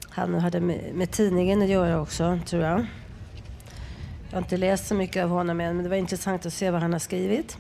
[0.10, 2.86] Han hade med, med tidningen att göra också, tror jag.
[4.38, 6.72] Jag har inte läst så mycket av honom än, men det var intressant att se
[6.72, 7.58] vad han har skrivit.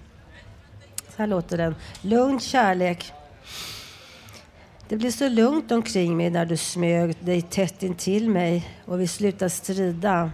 [1.09, 1.75] Så här låter den.
[2.01, 3.13] Lugn kärlek.
[4.87, 9.07] Det blev så lugnt omkring mig när du smög dig tätt intill mig och vi
[9.07, 10.31] slutade strida.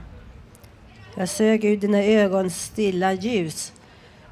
[1.17, 3.73] Jag sög ur dina ögons stilla ljus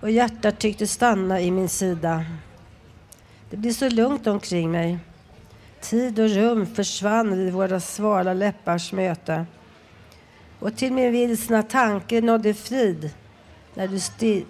[0.02, 2.26] och hjärtat tyckte stanna i min sida.
[3.50, 5.00] Det blev så lugnt omkring mig.
[5.82, 9.46] Tid och rum försvann vid våra svala läppars möte
[10.62, 13.10] och till min vilsna tanke nådde frid
[13.74, 14.46] när du sti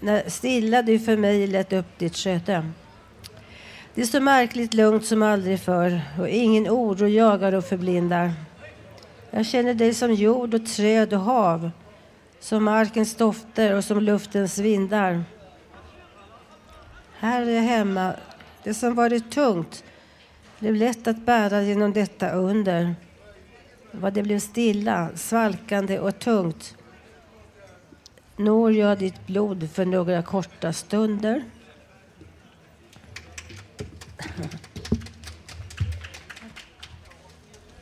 [0.00, 2.70] när stilla du för mig lät upp ditt sköte.
[3.94, 8.32] Det är så märkligt lugnt som aldrig förr och ingen oro jagar och förblindar.
[9.30, 11.70] Jag känner dig som jord och träd och hav,
[12.40, 15.24] som markens dofter och som luftens vindar.
[17.18, 18.12] Här är jag hemma.
[18.62, 19.84] Det som varit tungt
[20.58, 22.94] blev lätt att bära genom detta under.
[23.92, 26.76] Vad det blev stilla, svalkande och tungt
[28.36, 31.44] når jag ditt blod för några korta stunder.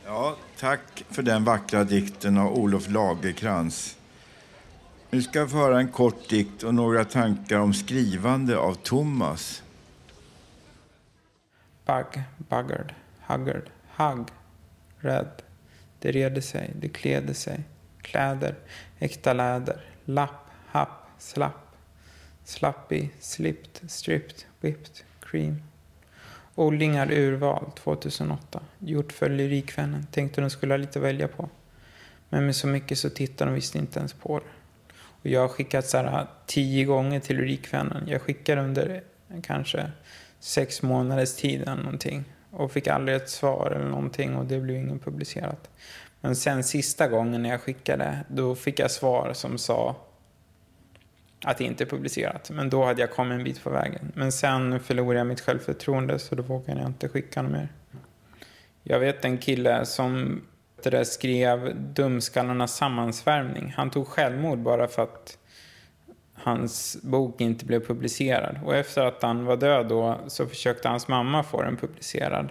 [0.05, 3.97] Ja, tack för den vackra dikten av Olof Lagerkrans.
[5.09, 9.63] Nu ska jag få höra en kort dikt och några tankar om skrivande av Thomas.
[11.85, 12.93] Bug, buggard,
[13.27, 14.27] huggard, hugg,
[14.97, 15.50] rädd.
[16.01, 17.59] Det reder sig, det klädde sig.
[18.01, 18.55] Kläder,
[18.99, 19.81] äkta läder.
[20.05, 21.75] Lapp, happ, slapp.
[22.43, 25.61] Slappy, slipped, stripped, whipped, cream.
[26.55, 28.61] Odlingar urval 2008.
[28.79, 30.07] Gjort för Lyrikvännen.
[30.11, 31.49] Tänkte de skulle ha lite att välja på.
[32.29, 34.45] Men med så mycket så tittar de visst inte ens på det.
[34.93, 38.03] Och jag har skickat så här tio gånger till Lyrikvännen.
[38.07, 39.03] Jag skickar under
[39.43, 39.91] kanske
[40.39, 42.23] sex månaders tid eller någonting.
[42.51, 45.69] Och fick aldrig ett svar eller någonting och det blev ingen publicerat.
[46.21, 49.95] Men sen sista gången när jag skickade, då fick jag svar som sa
[51.45, 52.49] att det inte är publicerat.
[52.49, 54.11] Men då hade jag kommit en bit på vägen.
[54.15, 57.67] Men sen förlorade jag mitt självförtroende så då vågade jag inte skicka något mer.
[58.83, 60.41] Jag vet en kille som
[60.83, 63.73] det där skrev Dumskallarnas sammansvärmning.
[63.77, 65.37] Han tog självmord bara för att
[66.43, 68.59] hans bok inte blev publicerad.
[68.65, 72.49] Och efter att han var död då så försökte hans mamma få den publicerad.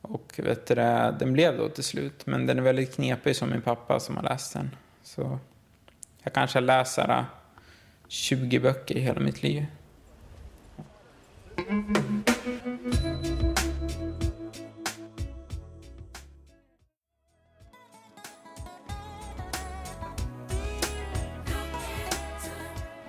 [0.00, 0.74] Och vet du,
[1.18, 2.26] den blev då till slut.
[2.26, 4.70] Men den är väldigt knepig som min pappa som har läst den.
[5.02, 5.38] Så
[6.22, 7.24] jag kanske läser äh,
[8.08, 9.66] 20 böcker i hela mitt liv.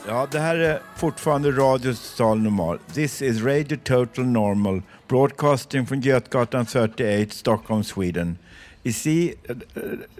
[0.09, 2.79] Ja, det här är fortfarande Radio Total Normal.
[2.93, 8.37] This is Radio Total Normal, broadcasting från Götgatan 38, Stockholm, Sweden.
[8.83, 9.33] Ici,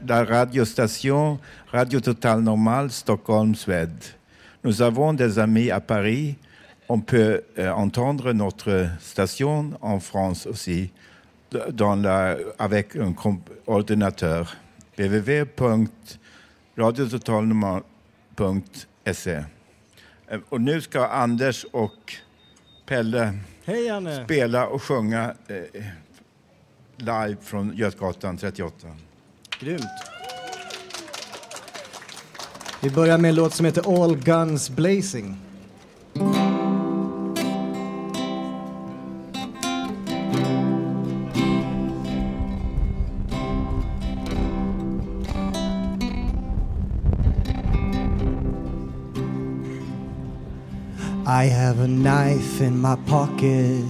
[0.07, 1.37] la radiostation
[1.71, 4.03] Radio Total Normal, Stockholm, Suède.
[4.61, 6.35] Nous avons des amis à Paris.
[6.87, 10.89] On peut euh, entendre notre station en France aussi,
[12.59, 13.13] avec un
[13.67, 14.55] ordinateur.
[14.97, 17.89] www.radiototalnormal.se
[19.09, 19.56] Eh,
[20.49, 22.15] Och nu ska Anders och
[22.85, 24.25] Pelle Hej, Janne.
[24.25, 25.83] spela och sjunga eh,
[26.97, 28.87] live från Götgatan 38.
[29.59, 29.81] Grymt.
[32.81, 35.37] Vi börjar med en låt som heter All Guns Blazing.
[51.29, 53.83] I have a knife in my pocket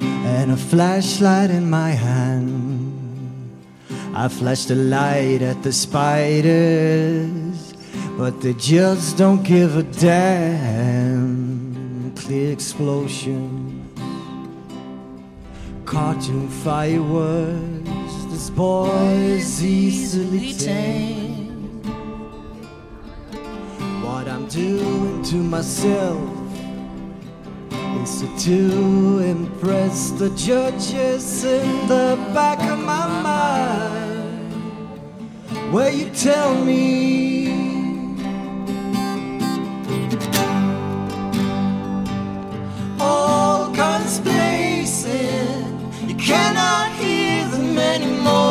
[0.00, 3.62] and a flashlight in my hand.
[4.12, 7.74] I flash the light at the spiders,
[8.18, 12.12] but they just don't give a damn.
[12.16, 13.96] Clear explosions,
[15.84, 18.88] cartoon fireworks, This boy
[19.38, 21.15] is easily tamed.
[24.56, 26.18] Doing to myself
[28.02, 34.52] is to impress the judges in the back of my mind.
[35.74, 37.48] Where you tell me
[42.98, 43.68] all
[44.20, 46.08] blazing.
[46.08, 48.45] You cannot hear them anymore.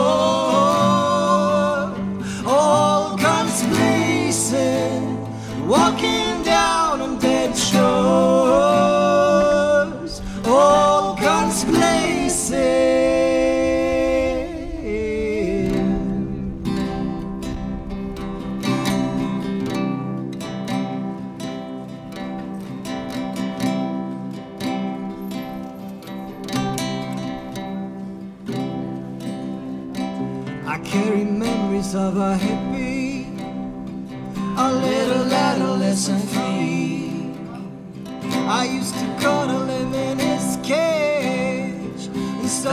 [5.76, 6.24] Walking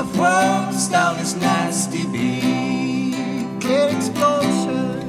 [0.02, 3.14] and world's down his nasty beak.
[3.60, 5.00] Clear explosion,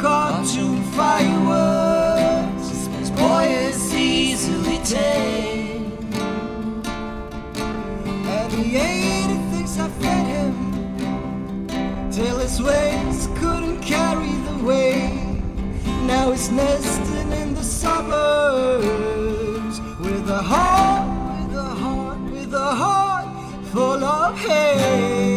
[0.00, 2.68] cartoon fireworks.
[2.98, 6.16] This boy is easily tamed,
[8.36, 10.54] and he ate the things I fed him
[12.10, 15.42] till his wings couldn't carry the weight.
[16.06, 18.86] Now he's nesting in the suburbs
[20.00, 20.95] with a heart,
[23.76, 25.35] full of hate.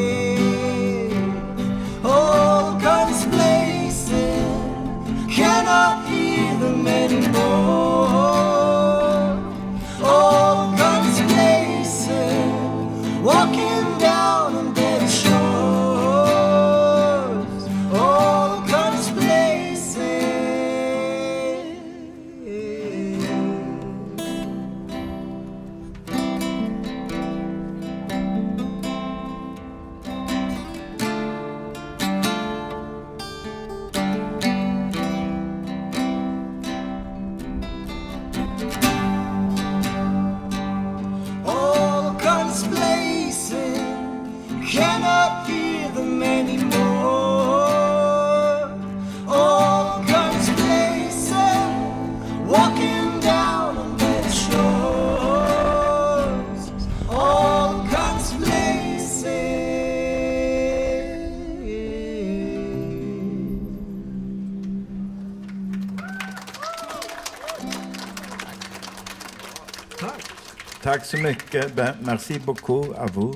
[70.90, 71.72] Tack så mycket.
[72.02, 73.36] Merci beaucoup à vous.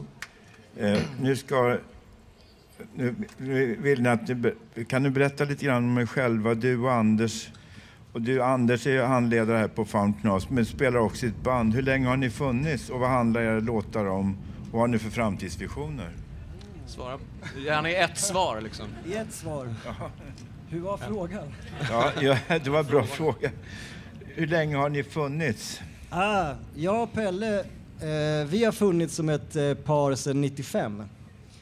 [0.78, 1.78] Eh, nu ska...
[2.95, 4.54] Nu nu vill ni att ni, be-
[4.88, 7.49] kan du berätta lite grann om er själva, du och Anders?
[8.14, 11.76] Och du, Anders, är handledare här på Fountain House, men spelar också i ett band.
[11.76, 14.38] Hur länge har ni funnits och vad handlar era låtar om?
[14.72, 16.10] Vad har ni för framtidsvisioner?
[16.86, 17.20] Svara
[17.66, 18.86] gärna i ett svar liksom.
[19.06, 19.74] I ett svar.
[20.70, 21.54] Hur var frågan?
[21.89, 23.51] Ja, ja, det var en bra fråga.
[24.26, 25.82] Hur länge har ni funnits?
[26.16, 31.03] Ah, jag och Pelle, eh, vi har funnits som ett eh, par sedan 95.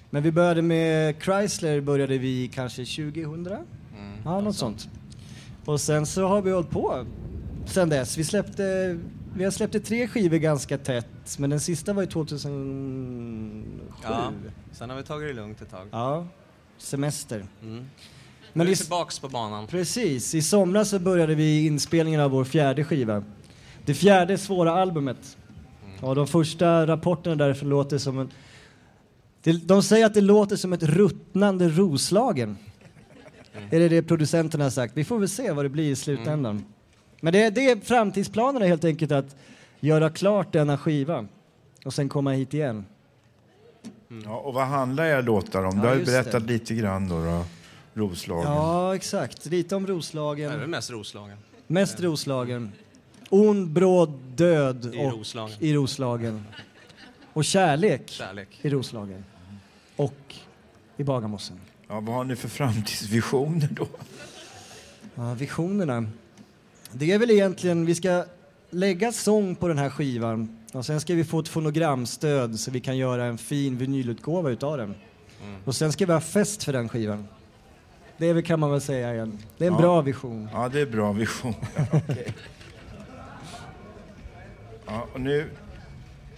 [0.09, 3.57] Men vi började med Chrysler, började vi kanske 2000?
[4.25, 4.89] ja, något sånt.
[5.65, 7.05] Och sen så har vi hållit på
[7.65, 8.17] sen dess.
[8.17, 8.97] Vi släppte,
[9.35, 13.63] vi har släppt tre skivor ganska tätt, men den sista var ju 2007.
[14.03, 14.31] Ja,
[14.71, 15.87] sen har vi tagit det lugnt ett tag.
[15.91, 16.27] Ja,
[16.77, 17.45] semester.
[17.61, 17.85] Mm.
[18.53, 19.67] Men nu är vi tillbaks på banan.
[19.67, 23.23] Precis, i somras så började vi inspelningen av vår fjärde skiva.
[23.85, 25.37] Det fjärde svåra albumet.
[26.01, 28.29] Och de första rapporterna därifrån låter som en...
[29.63, 32.57] De säger att det låter som ett ruttnande Roslagen.
[33.69, 34.97] Är det det producenterna har sagt?
[34.97, 36.65] Vi får väl se vad det blir i slutändan.
[37.21, 39.35] Men det, det är framtidsplanerna helt enkelt att
[39.79, 41.25] göra klart denna skiva
[41.85, 42.85] och sen komma hit igen.
[44.25, 45.77] Ja, och vad handlar era låtar om?
[45.77, 46.53] Ja, du har ju berättat det.
[46.53, 47.45] lite grann då, då
[47.93, 48.51] Roslagen.
[48.51, 49.45] Ja, exakt.
[49.45, 50.69] Lite om Det är Roslagen.
[50.69, 51.37] mest Roslagen.
[51.67, 52.71] Mest Roslagen.
[53.33, 55.55] Ond, bråd, död I och Roslagen.
[55.59, 56.45] i Roslagen.
[57.33, 58.59] Och kärlek, Kärlek.
[58.61, 59.23] i Roslagen.
[59.95, 60.35] Och
[60.97, 61.59] i Bagarmossen.
[61.87, 63.87] Ja, vad har ni för framtidsvisioner då?
[65.15, 66.07] Ja, visionerna.
[66.91, 68.25] Det är väl egentligen, vi ska
[68.69, 72.79] lägga sång på den här skivan och sen ska vi få ett fonogramstöd så vi
[72.79, 74.95] kan göra en fin vinylutgåva utav den.
[75.65, 77.27] Och sen ska vi ha fest för den skivan.
[78.17, 79.37] Det kan man väl säga igen.
[79.57, 79.79] Det är en Ja.
[79.81, 80.49] bra vision.
[80.53, 81.53] Ja, det är bra vision.
[81.91, 82.33] Okej.
[84.91, 85.49] Ja, och nu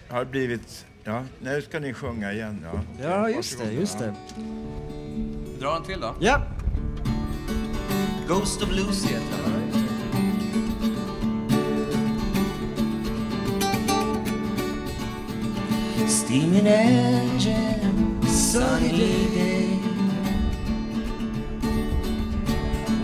[0.08, 0.86] har blivit...
[1.04, 2.66] Ja, nu ska ni sjunga igen.
[2.72, 4.14] Ja, Ja, just det, just det.
[5.60, 6.14] Dra en till då.
[6.20, 6.42] Ja.
[8.28, 9.64] Ghost of Lucy heter den.
[16.08, 19.78] Steaming engine, sunny day.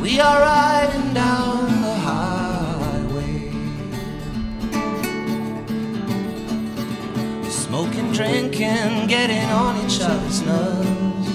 [0.01, 2.40] We are riding down the highway.
[7.81, 11.29] Smoking, drinking, getting on each other's nerves.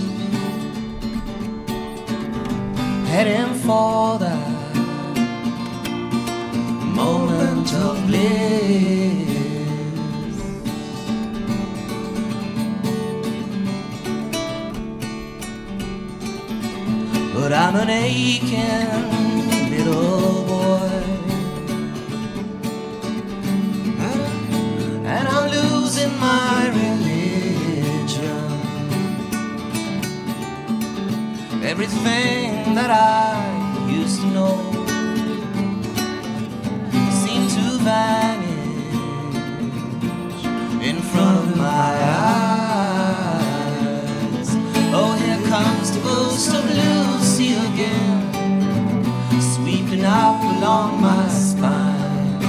[3.10, 4.76] Heading for that
[6.94, 9.26] moment of bliss.
[17.34, 21.25] But I'm an aching little boy.
[31.78, 33.36] Everything that I
[33.90, 34.56] used to know
[37.12, 38.96] seemed to vanish
[40.82, 41.94] in front of my
[43.12, 43.50] eyes.
[44.96, 48.22] Oh, here comes the ghost of Lucy again,
[49.42, 52.40] sweeping up along my spine.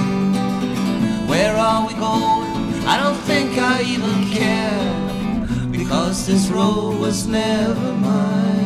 [1.27, 2.47] Where are we going?
[2.87, 8.56] I don't think I even care, because this road was never mine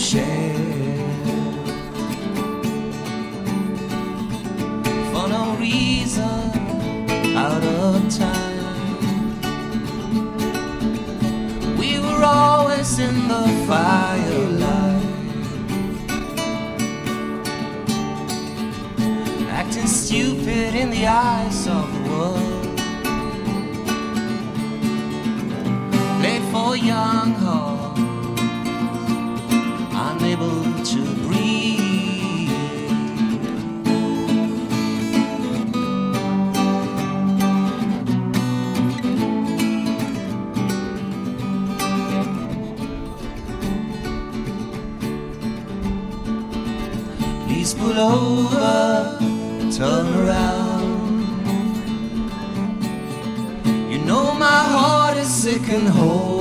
[0.00, 0.56] share.
[5.12, 6.50] For no reason,
[7.36, 8.58] out of time.
[11.76, 15.04] We were always in the firelight,
[19.50, 22.76] acting stupid in the eyes of the world.
[26.20, 27.79] Played for young heart,
[48.00, 49.18] over,
[49.70, 51.20] turn around.
[53.92, 56.40] You know my heart is sick and homebound.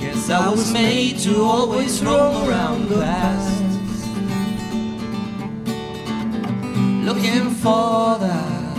[0.00, 3.62] Guess I was made to always roam around the past.
[7.08, 8.76] Looking for that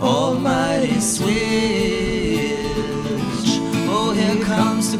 [0.00, 2.01] almighty switch.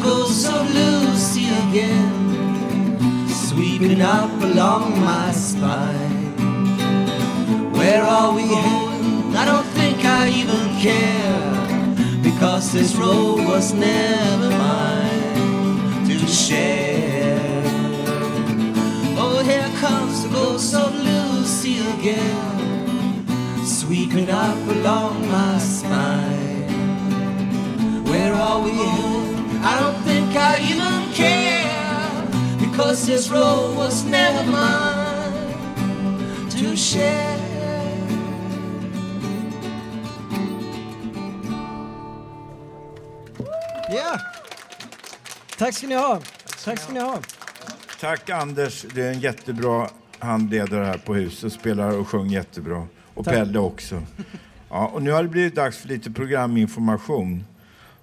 [0.03, 6.35] Ghost of Lucy again, sweeping up along my spine.
[7.73, 9.37] Where are we heading?
[9.37, 17.63] I don't think I even care, because this road was never mine to share.
[19.17, 23.27] Oh, here comes the ghost of Lucy again,
[23.65, 26.67] sweeping up along my spine.
[28.05, 29.22] Where are we heading?
[29.65, 32.27] I don't think I even care,
[32.59, 35.51] because this road was never mine
[36.51, 37.39] to share.
[43.95, 44.19] Ja!
[45.59, 46.21] Tack ska ni ha.
[46.65, 47.19] Tack ska ni ha.
[48.01, 49.89] Tack Anders, du är en jättebra
[50.19, 51.53] handledare här på huset.
[51.53, 52.87] Spelar och sjunger jättebra.
[53.15, 53.35] Och Tack.
[53.35, 54.03] Pelle också.
[54.71, 57.45] Ja, och nu har det blivit dags för lite programinformation.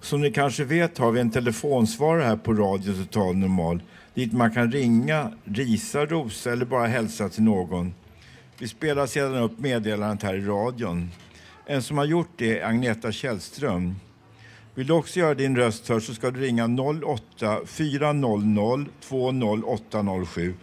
[0.00, 3.82] Som ni kanske vet har vi en telefonsvarare här på Radio Total Normal
[4.14, 7.94] dit man kan ringa, risa, rosa eller bara hälsa till någon.
[8.58, 11.10] Vi spelar sedan upp meddelandet här i radion.
[11.66, 13.94] En som har gjort det är Agneta Källström.
[14.74, 16.64] Vill du också göra din röst hörd så ska du ringa
[17.04, 20.54] 08 400 20807.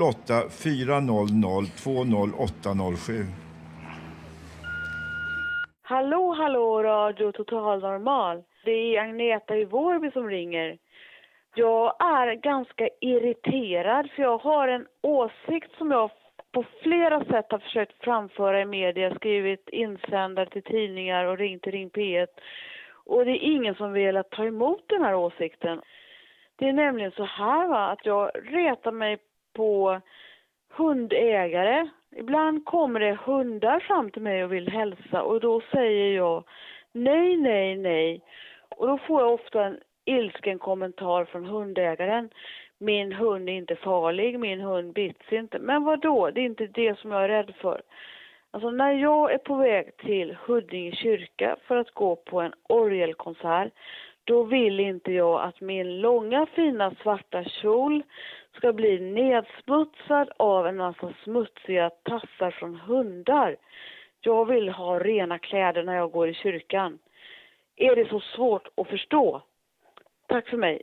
[0.00, 3.26] 08 400 20807.
[5.94, 8.42] Hallå, hallå, Radio Total Normal.
[8.64, 10.78] Det är Agneta i Vårby som ringer.
[11.54, 16.10] Jag är ganska irriterad för jag har en åsikt som jag
[16.52, 21.72] på flera sätt har försökt framföra i media, skrivit insändare till tidningar och ringt till
[21.72, 22.26] Ring P1.
[23.04, 25.80] Och det är ingen som velat ta emot den här åsikten.
[26.56, 29.18] Det är nämligen så här va, att jag retar mig
[29.52, 30.00] på
[30.76, 31.88] hundägare.
[32.16, 36.44] Ibland kommer det hundar fram till mig och vill hälsa och då säger jag
[36.92, 38.20] nej, nej, nej.
[38.68, 42.30] Och då får jag ofta en ilsken kommentar från hundägaren.
[42.78, 45.58] Min hund är inte farlig, min hund bits inte.
[45.58, 46.30] Men vad då?
[46.30, 47.82] Det är inte det som jag är rädd för.
[48.50, 53.72] Alltså när jag är på väg till Huddinge kyrka för att gå på en orgelkonsert,
[54.24, 58.02] då vill inte jag att min långa fina svarta kjol
[58.56, 63.56] ska bli nedsmutsad av en massa smutsiga tassar från hundar.
[64.20, 66.98] Jag vill ha rena kläder när jag går i kyrkan.
[67.76, 69.42] Är det så svårt att förstå?
[70.26, 70.82] Tack för mig.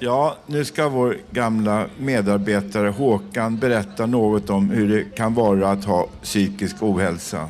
[0.00, 5.84] Ja, nu ska vår gamla medarbetare Håkan berätta något om hur det kan vara att
[5.84, 7.48] ha psykisk ohälsa.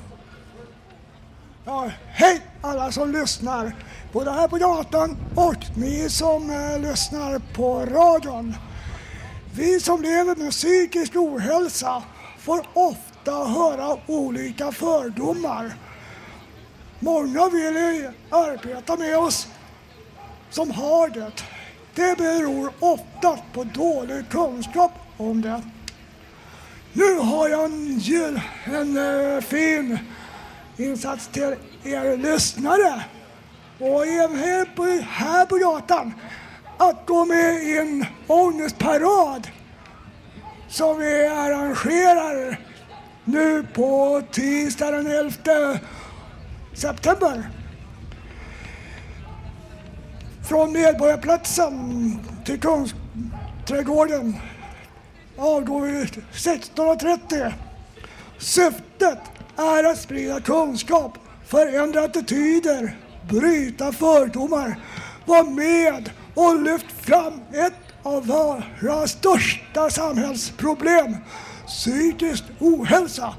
[1.65, 3.73] Ja, hej alla som lyssnar,
[4.13, 8.55] både här på gatan och ni som eh, lyssnar på radion.
[9.55, 12.03] Vi som lever med psykisk ohälsa
[12.39, 15.75] får ofta höra olika fördomar.
[16.99, 19.49] Många vill arbeta med oss
[20.51, 21.33] som har det.
[21.99, 25.63] Det beror oftast på dålig kunskap om det.
[26.93, 29.99] Nu har jag en, jul, en eh, fin
[30.77, 33.05] insats till er lyssnare
[33.79, 36.15] och även här på, här på gatan
[36.79, 39.49] att gå med i en ångestparad
[40.69, 42.61] som vi arrangerar
[43.25, 45.79] nu på tisdag den 11
[46.75, 47.58] september.
[50.49, 54.37] Från Medborgarplatsen till Kungsträdgården
[55.39, 57.53] avgår vi 16.30.
[58.39, 59.19] Syftet
[59.57, 62.97] är att sprida kunskap, förändra attityder,
[63.31, 64.79] bryta fördomar,
[65.25, 71.17] vara med och lyft fram ett av våra största samhällsproblem,
[71.67, 73.35] psykisk ohälsa.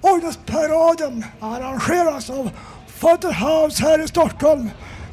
[0.00, 2.50] Ångestparaden arrangeras av
[2.86, 4.70] Father House här i Stockholm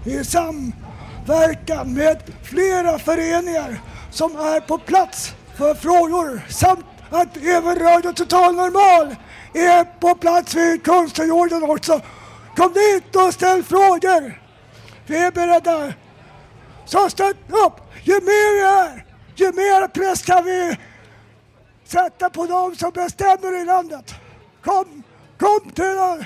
[0.07, 3.81] i samverkan med flera föreningar
[4.11, 9.15] som är på plats för frågor samt att även Radio Total Normal
[9.53, 12.01] är på plats vid Kungsträdgården också.
[12.55, 14.41] Kom dit och ställ frågor.
[15.05, 15.93] Vi är beredda.
[16.85, 17.73] Så stöt upp!
[18.03, 19.05] Ju mer vi är,
[19.35, 20.77] ju mer press kan vi
[21.85, 24.15] sätta på dem som bestämmer i landet.
[24.63, 25.03] Kom,
[25.37, 26.25] kom till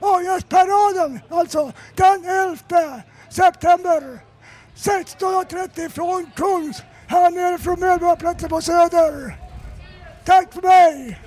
[0.00, 4.20] ångestparaden, alltså den 11 september
[4.76, 9.36] 16.30 från Kungs, här nere från Medborgarplatsen på Söder.
[10.24, 11.20] Tack för mig!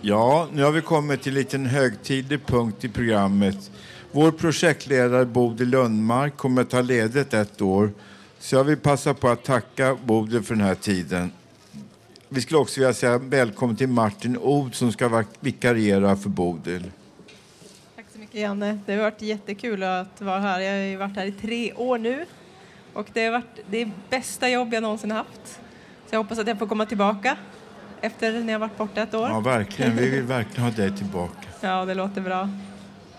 [0.00, 3.70] Ja, nu har vi kommit till en liten högtidlig punkt i programmet.
[4.12, 7.90] Vår projektledare Bodil Lundmark kommer att ta ledigt ett år.
[8.38, 11.32] Så jag vill passa på att tacka Bodil för den här tiden.
[12.28, 16.90] Vi skulle också vilja säga välkommen till Martin Od som ska vikariera för Bodil.
[17.96, 18.78] Tack så mycket Janne.
[18.86, 20.60] Det har varit jättekul att vara här.
[20.60, 22.24] Jag har varit här i tre år nu
[22.92, 25.60] och det har varit det bästa jobb jag någonsin haft.
[26.06, 27.36] Så jag hoppas att jag får komma tillbaka
[28.00, 29.28] efter när jag varit borta ett år.
[29.28, 29.96] Ja, verkligen.
[29.96, 31.48] Vi vill verkligen ha dig tillbaka.
[31.60, 32.48] Ja, det låter bra.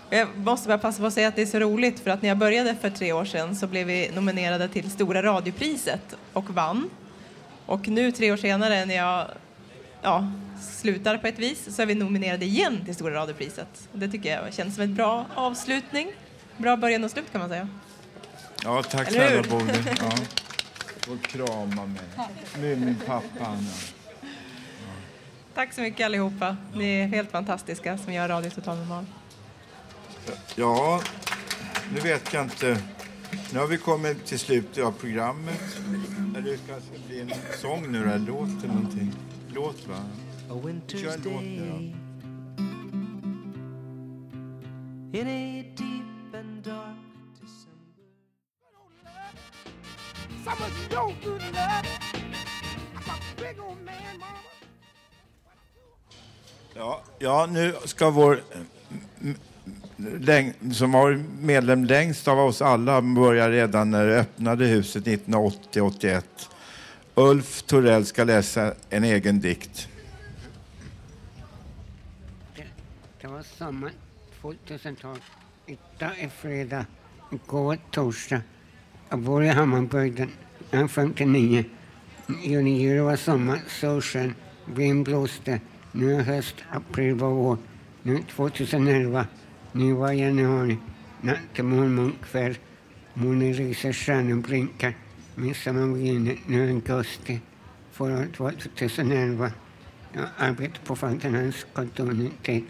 [0.10, 2.30] Jag måste bara passa på att säga att det är så roligt för att när
[2.30, 6.90] jag började för tre år sedan så blev vi nominerade till Stora radiopriset och vann.
[7.66, 9.28] Och nu tre år senare när jag
[10.02, 10.32] ja,
[10.62, 13.90] slutar på ett vis så är vi nominerade igen till Stora radiopriset.
[13.94, 16.12] Det tycker jag känns som en bra avslutning.
[16.58, 17.68] Bra början och slut kan man säga.
[18.64, 19.90] Ja, tack snälla Bodil.
[20.00, 20.12] Ja.
[21.14, 22.72] Och krama mig.
[22.72, 23.46] Är min pappa.
[23.46, 23.70] Anna.
[25.54, 26.58] Tack så mycket allihopa.
[26.74, 29.06] Ni är helt fantastiska som gör Radio Total Normal.
[30.56, 31.02] Ja,
[31.94, 32.82] nu vet jag inte.
[33.54, 35.78] Nu har vi kommit till slutet av programmet.
[36.34, 36.58] Det
[37.08, 38.04] bli en sång nu?
[38.04, 39.14] Eller låt eller någonting?
[39.54, 39.98] Låt va?
[40.88, 41.76] Kör en låt nu då.
[45.20, 46.98] In a deep and dark
[47.42, 48.04] December.
[50.46, 51.88] Someone's no good love.
[52.96, 54.40] I'm a big old man, mama.
[56.76, 58.44] Ja, ja, nu ska vår
[59.20, 59.36] läng-
[60.74, 66.24] som var medlem längst av oss alla började redan när det öppnade huset 1980-81.
[67.16, 69.88] Ulf Torell ska läsa en egen dikt.
[73.22, 73.92] Det var sommar
[74.42, 75.18] 2012.
[75.66, 76.86] Idag är fredag,
[77.32, 78.42] igår torsdag.
[79.10, 80.32] Jag bor i Hammarbygden,
[80.72, 81.64] jag är 59.
[82.44, 84.36] Juni, juli var sommar, solsken,
[84.66, 85.60] vind blåste.
[85.92, 87.58] Nu är höst, april var vår.
[88.04, 89.28] Nu 2011,
[89.72, 90.78] nu var januari.
[91.22, 92.58] Natt till morgon, kväll.
[93.14, 94.94] Månen lyser, stjärnor blinkar.
[95.36, 95.98] Midsommar var
[96.48, 97.40] nu är augusti.
[97.92, 99.52] Förra året var 2011.
[100.14, 102.64] Jag arbetade på Fountainhouse kontor en tid.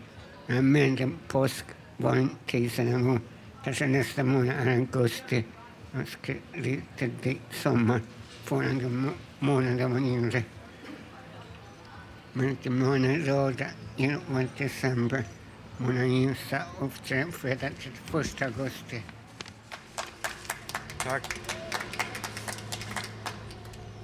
[0.48, 0.64] Jag
[0.98, 1.66] den påsk
[1.98, 3.20] var en tid sedan går.
[3.64, 5.46] Kanske nästa månad är augusti.
[5.92, 8.02] Jag ska lite dit sommar.
[8.44, 8.90] Förra
[9.40, 10.44] månaden var yngre.
[12.34, 15.24] Men inte månaden rådde, det var december.
[15.82, 17.70] Månaden ljusa uppträdde fredag
[18.12, 19.04] 31 augusti.
[21.04, 21.24] Tack.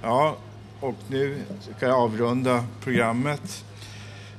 [0.02, 0.36] Ja,
[0.80, 1.42] och nu
[1.76, 3.64] ska jag avrunda programmet.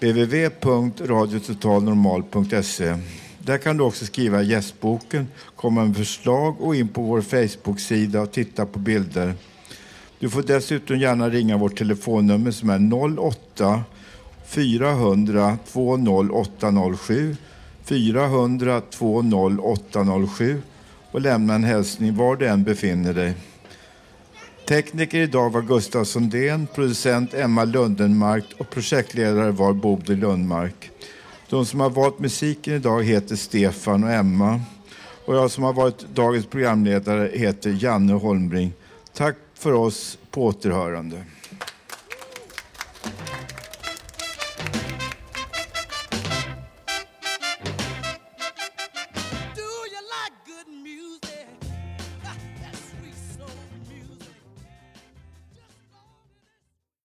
[0.00, 2.96] www.radiototalnormal.se
[3.44, 8.32] där kan du också skriva gästboken, komma med förslag och in på vår Facebook-sida och
[8.32, 9.34] titta på bilder.
[10.18, 13.82] Du får dessutom gärna ringa vårt telefonnummer som är 08
[14.46, 17.36] 400 20807
[17.84, 20.62] 400 20807
[21.10, 23.34] och lämna en hälsning var du än befinner dig.
[24.68, 30.90] Tekniker idag var Gustav Sundén, producent Emma Lundenmark och projektledare var Bodil Lundmark.
[31.52, 34.60] De som har valt musiken idag heter Stefan och Emma.
[35.24, 38.72] Och jag som har varit dagens programledare heter Janne Holmbring.
[39.14, 41.24] Tack för oss på återhörande.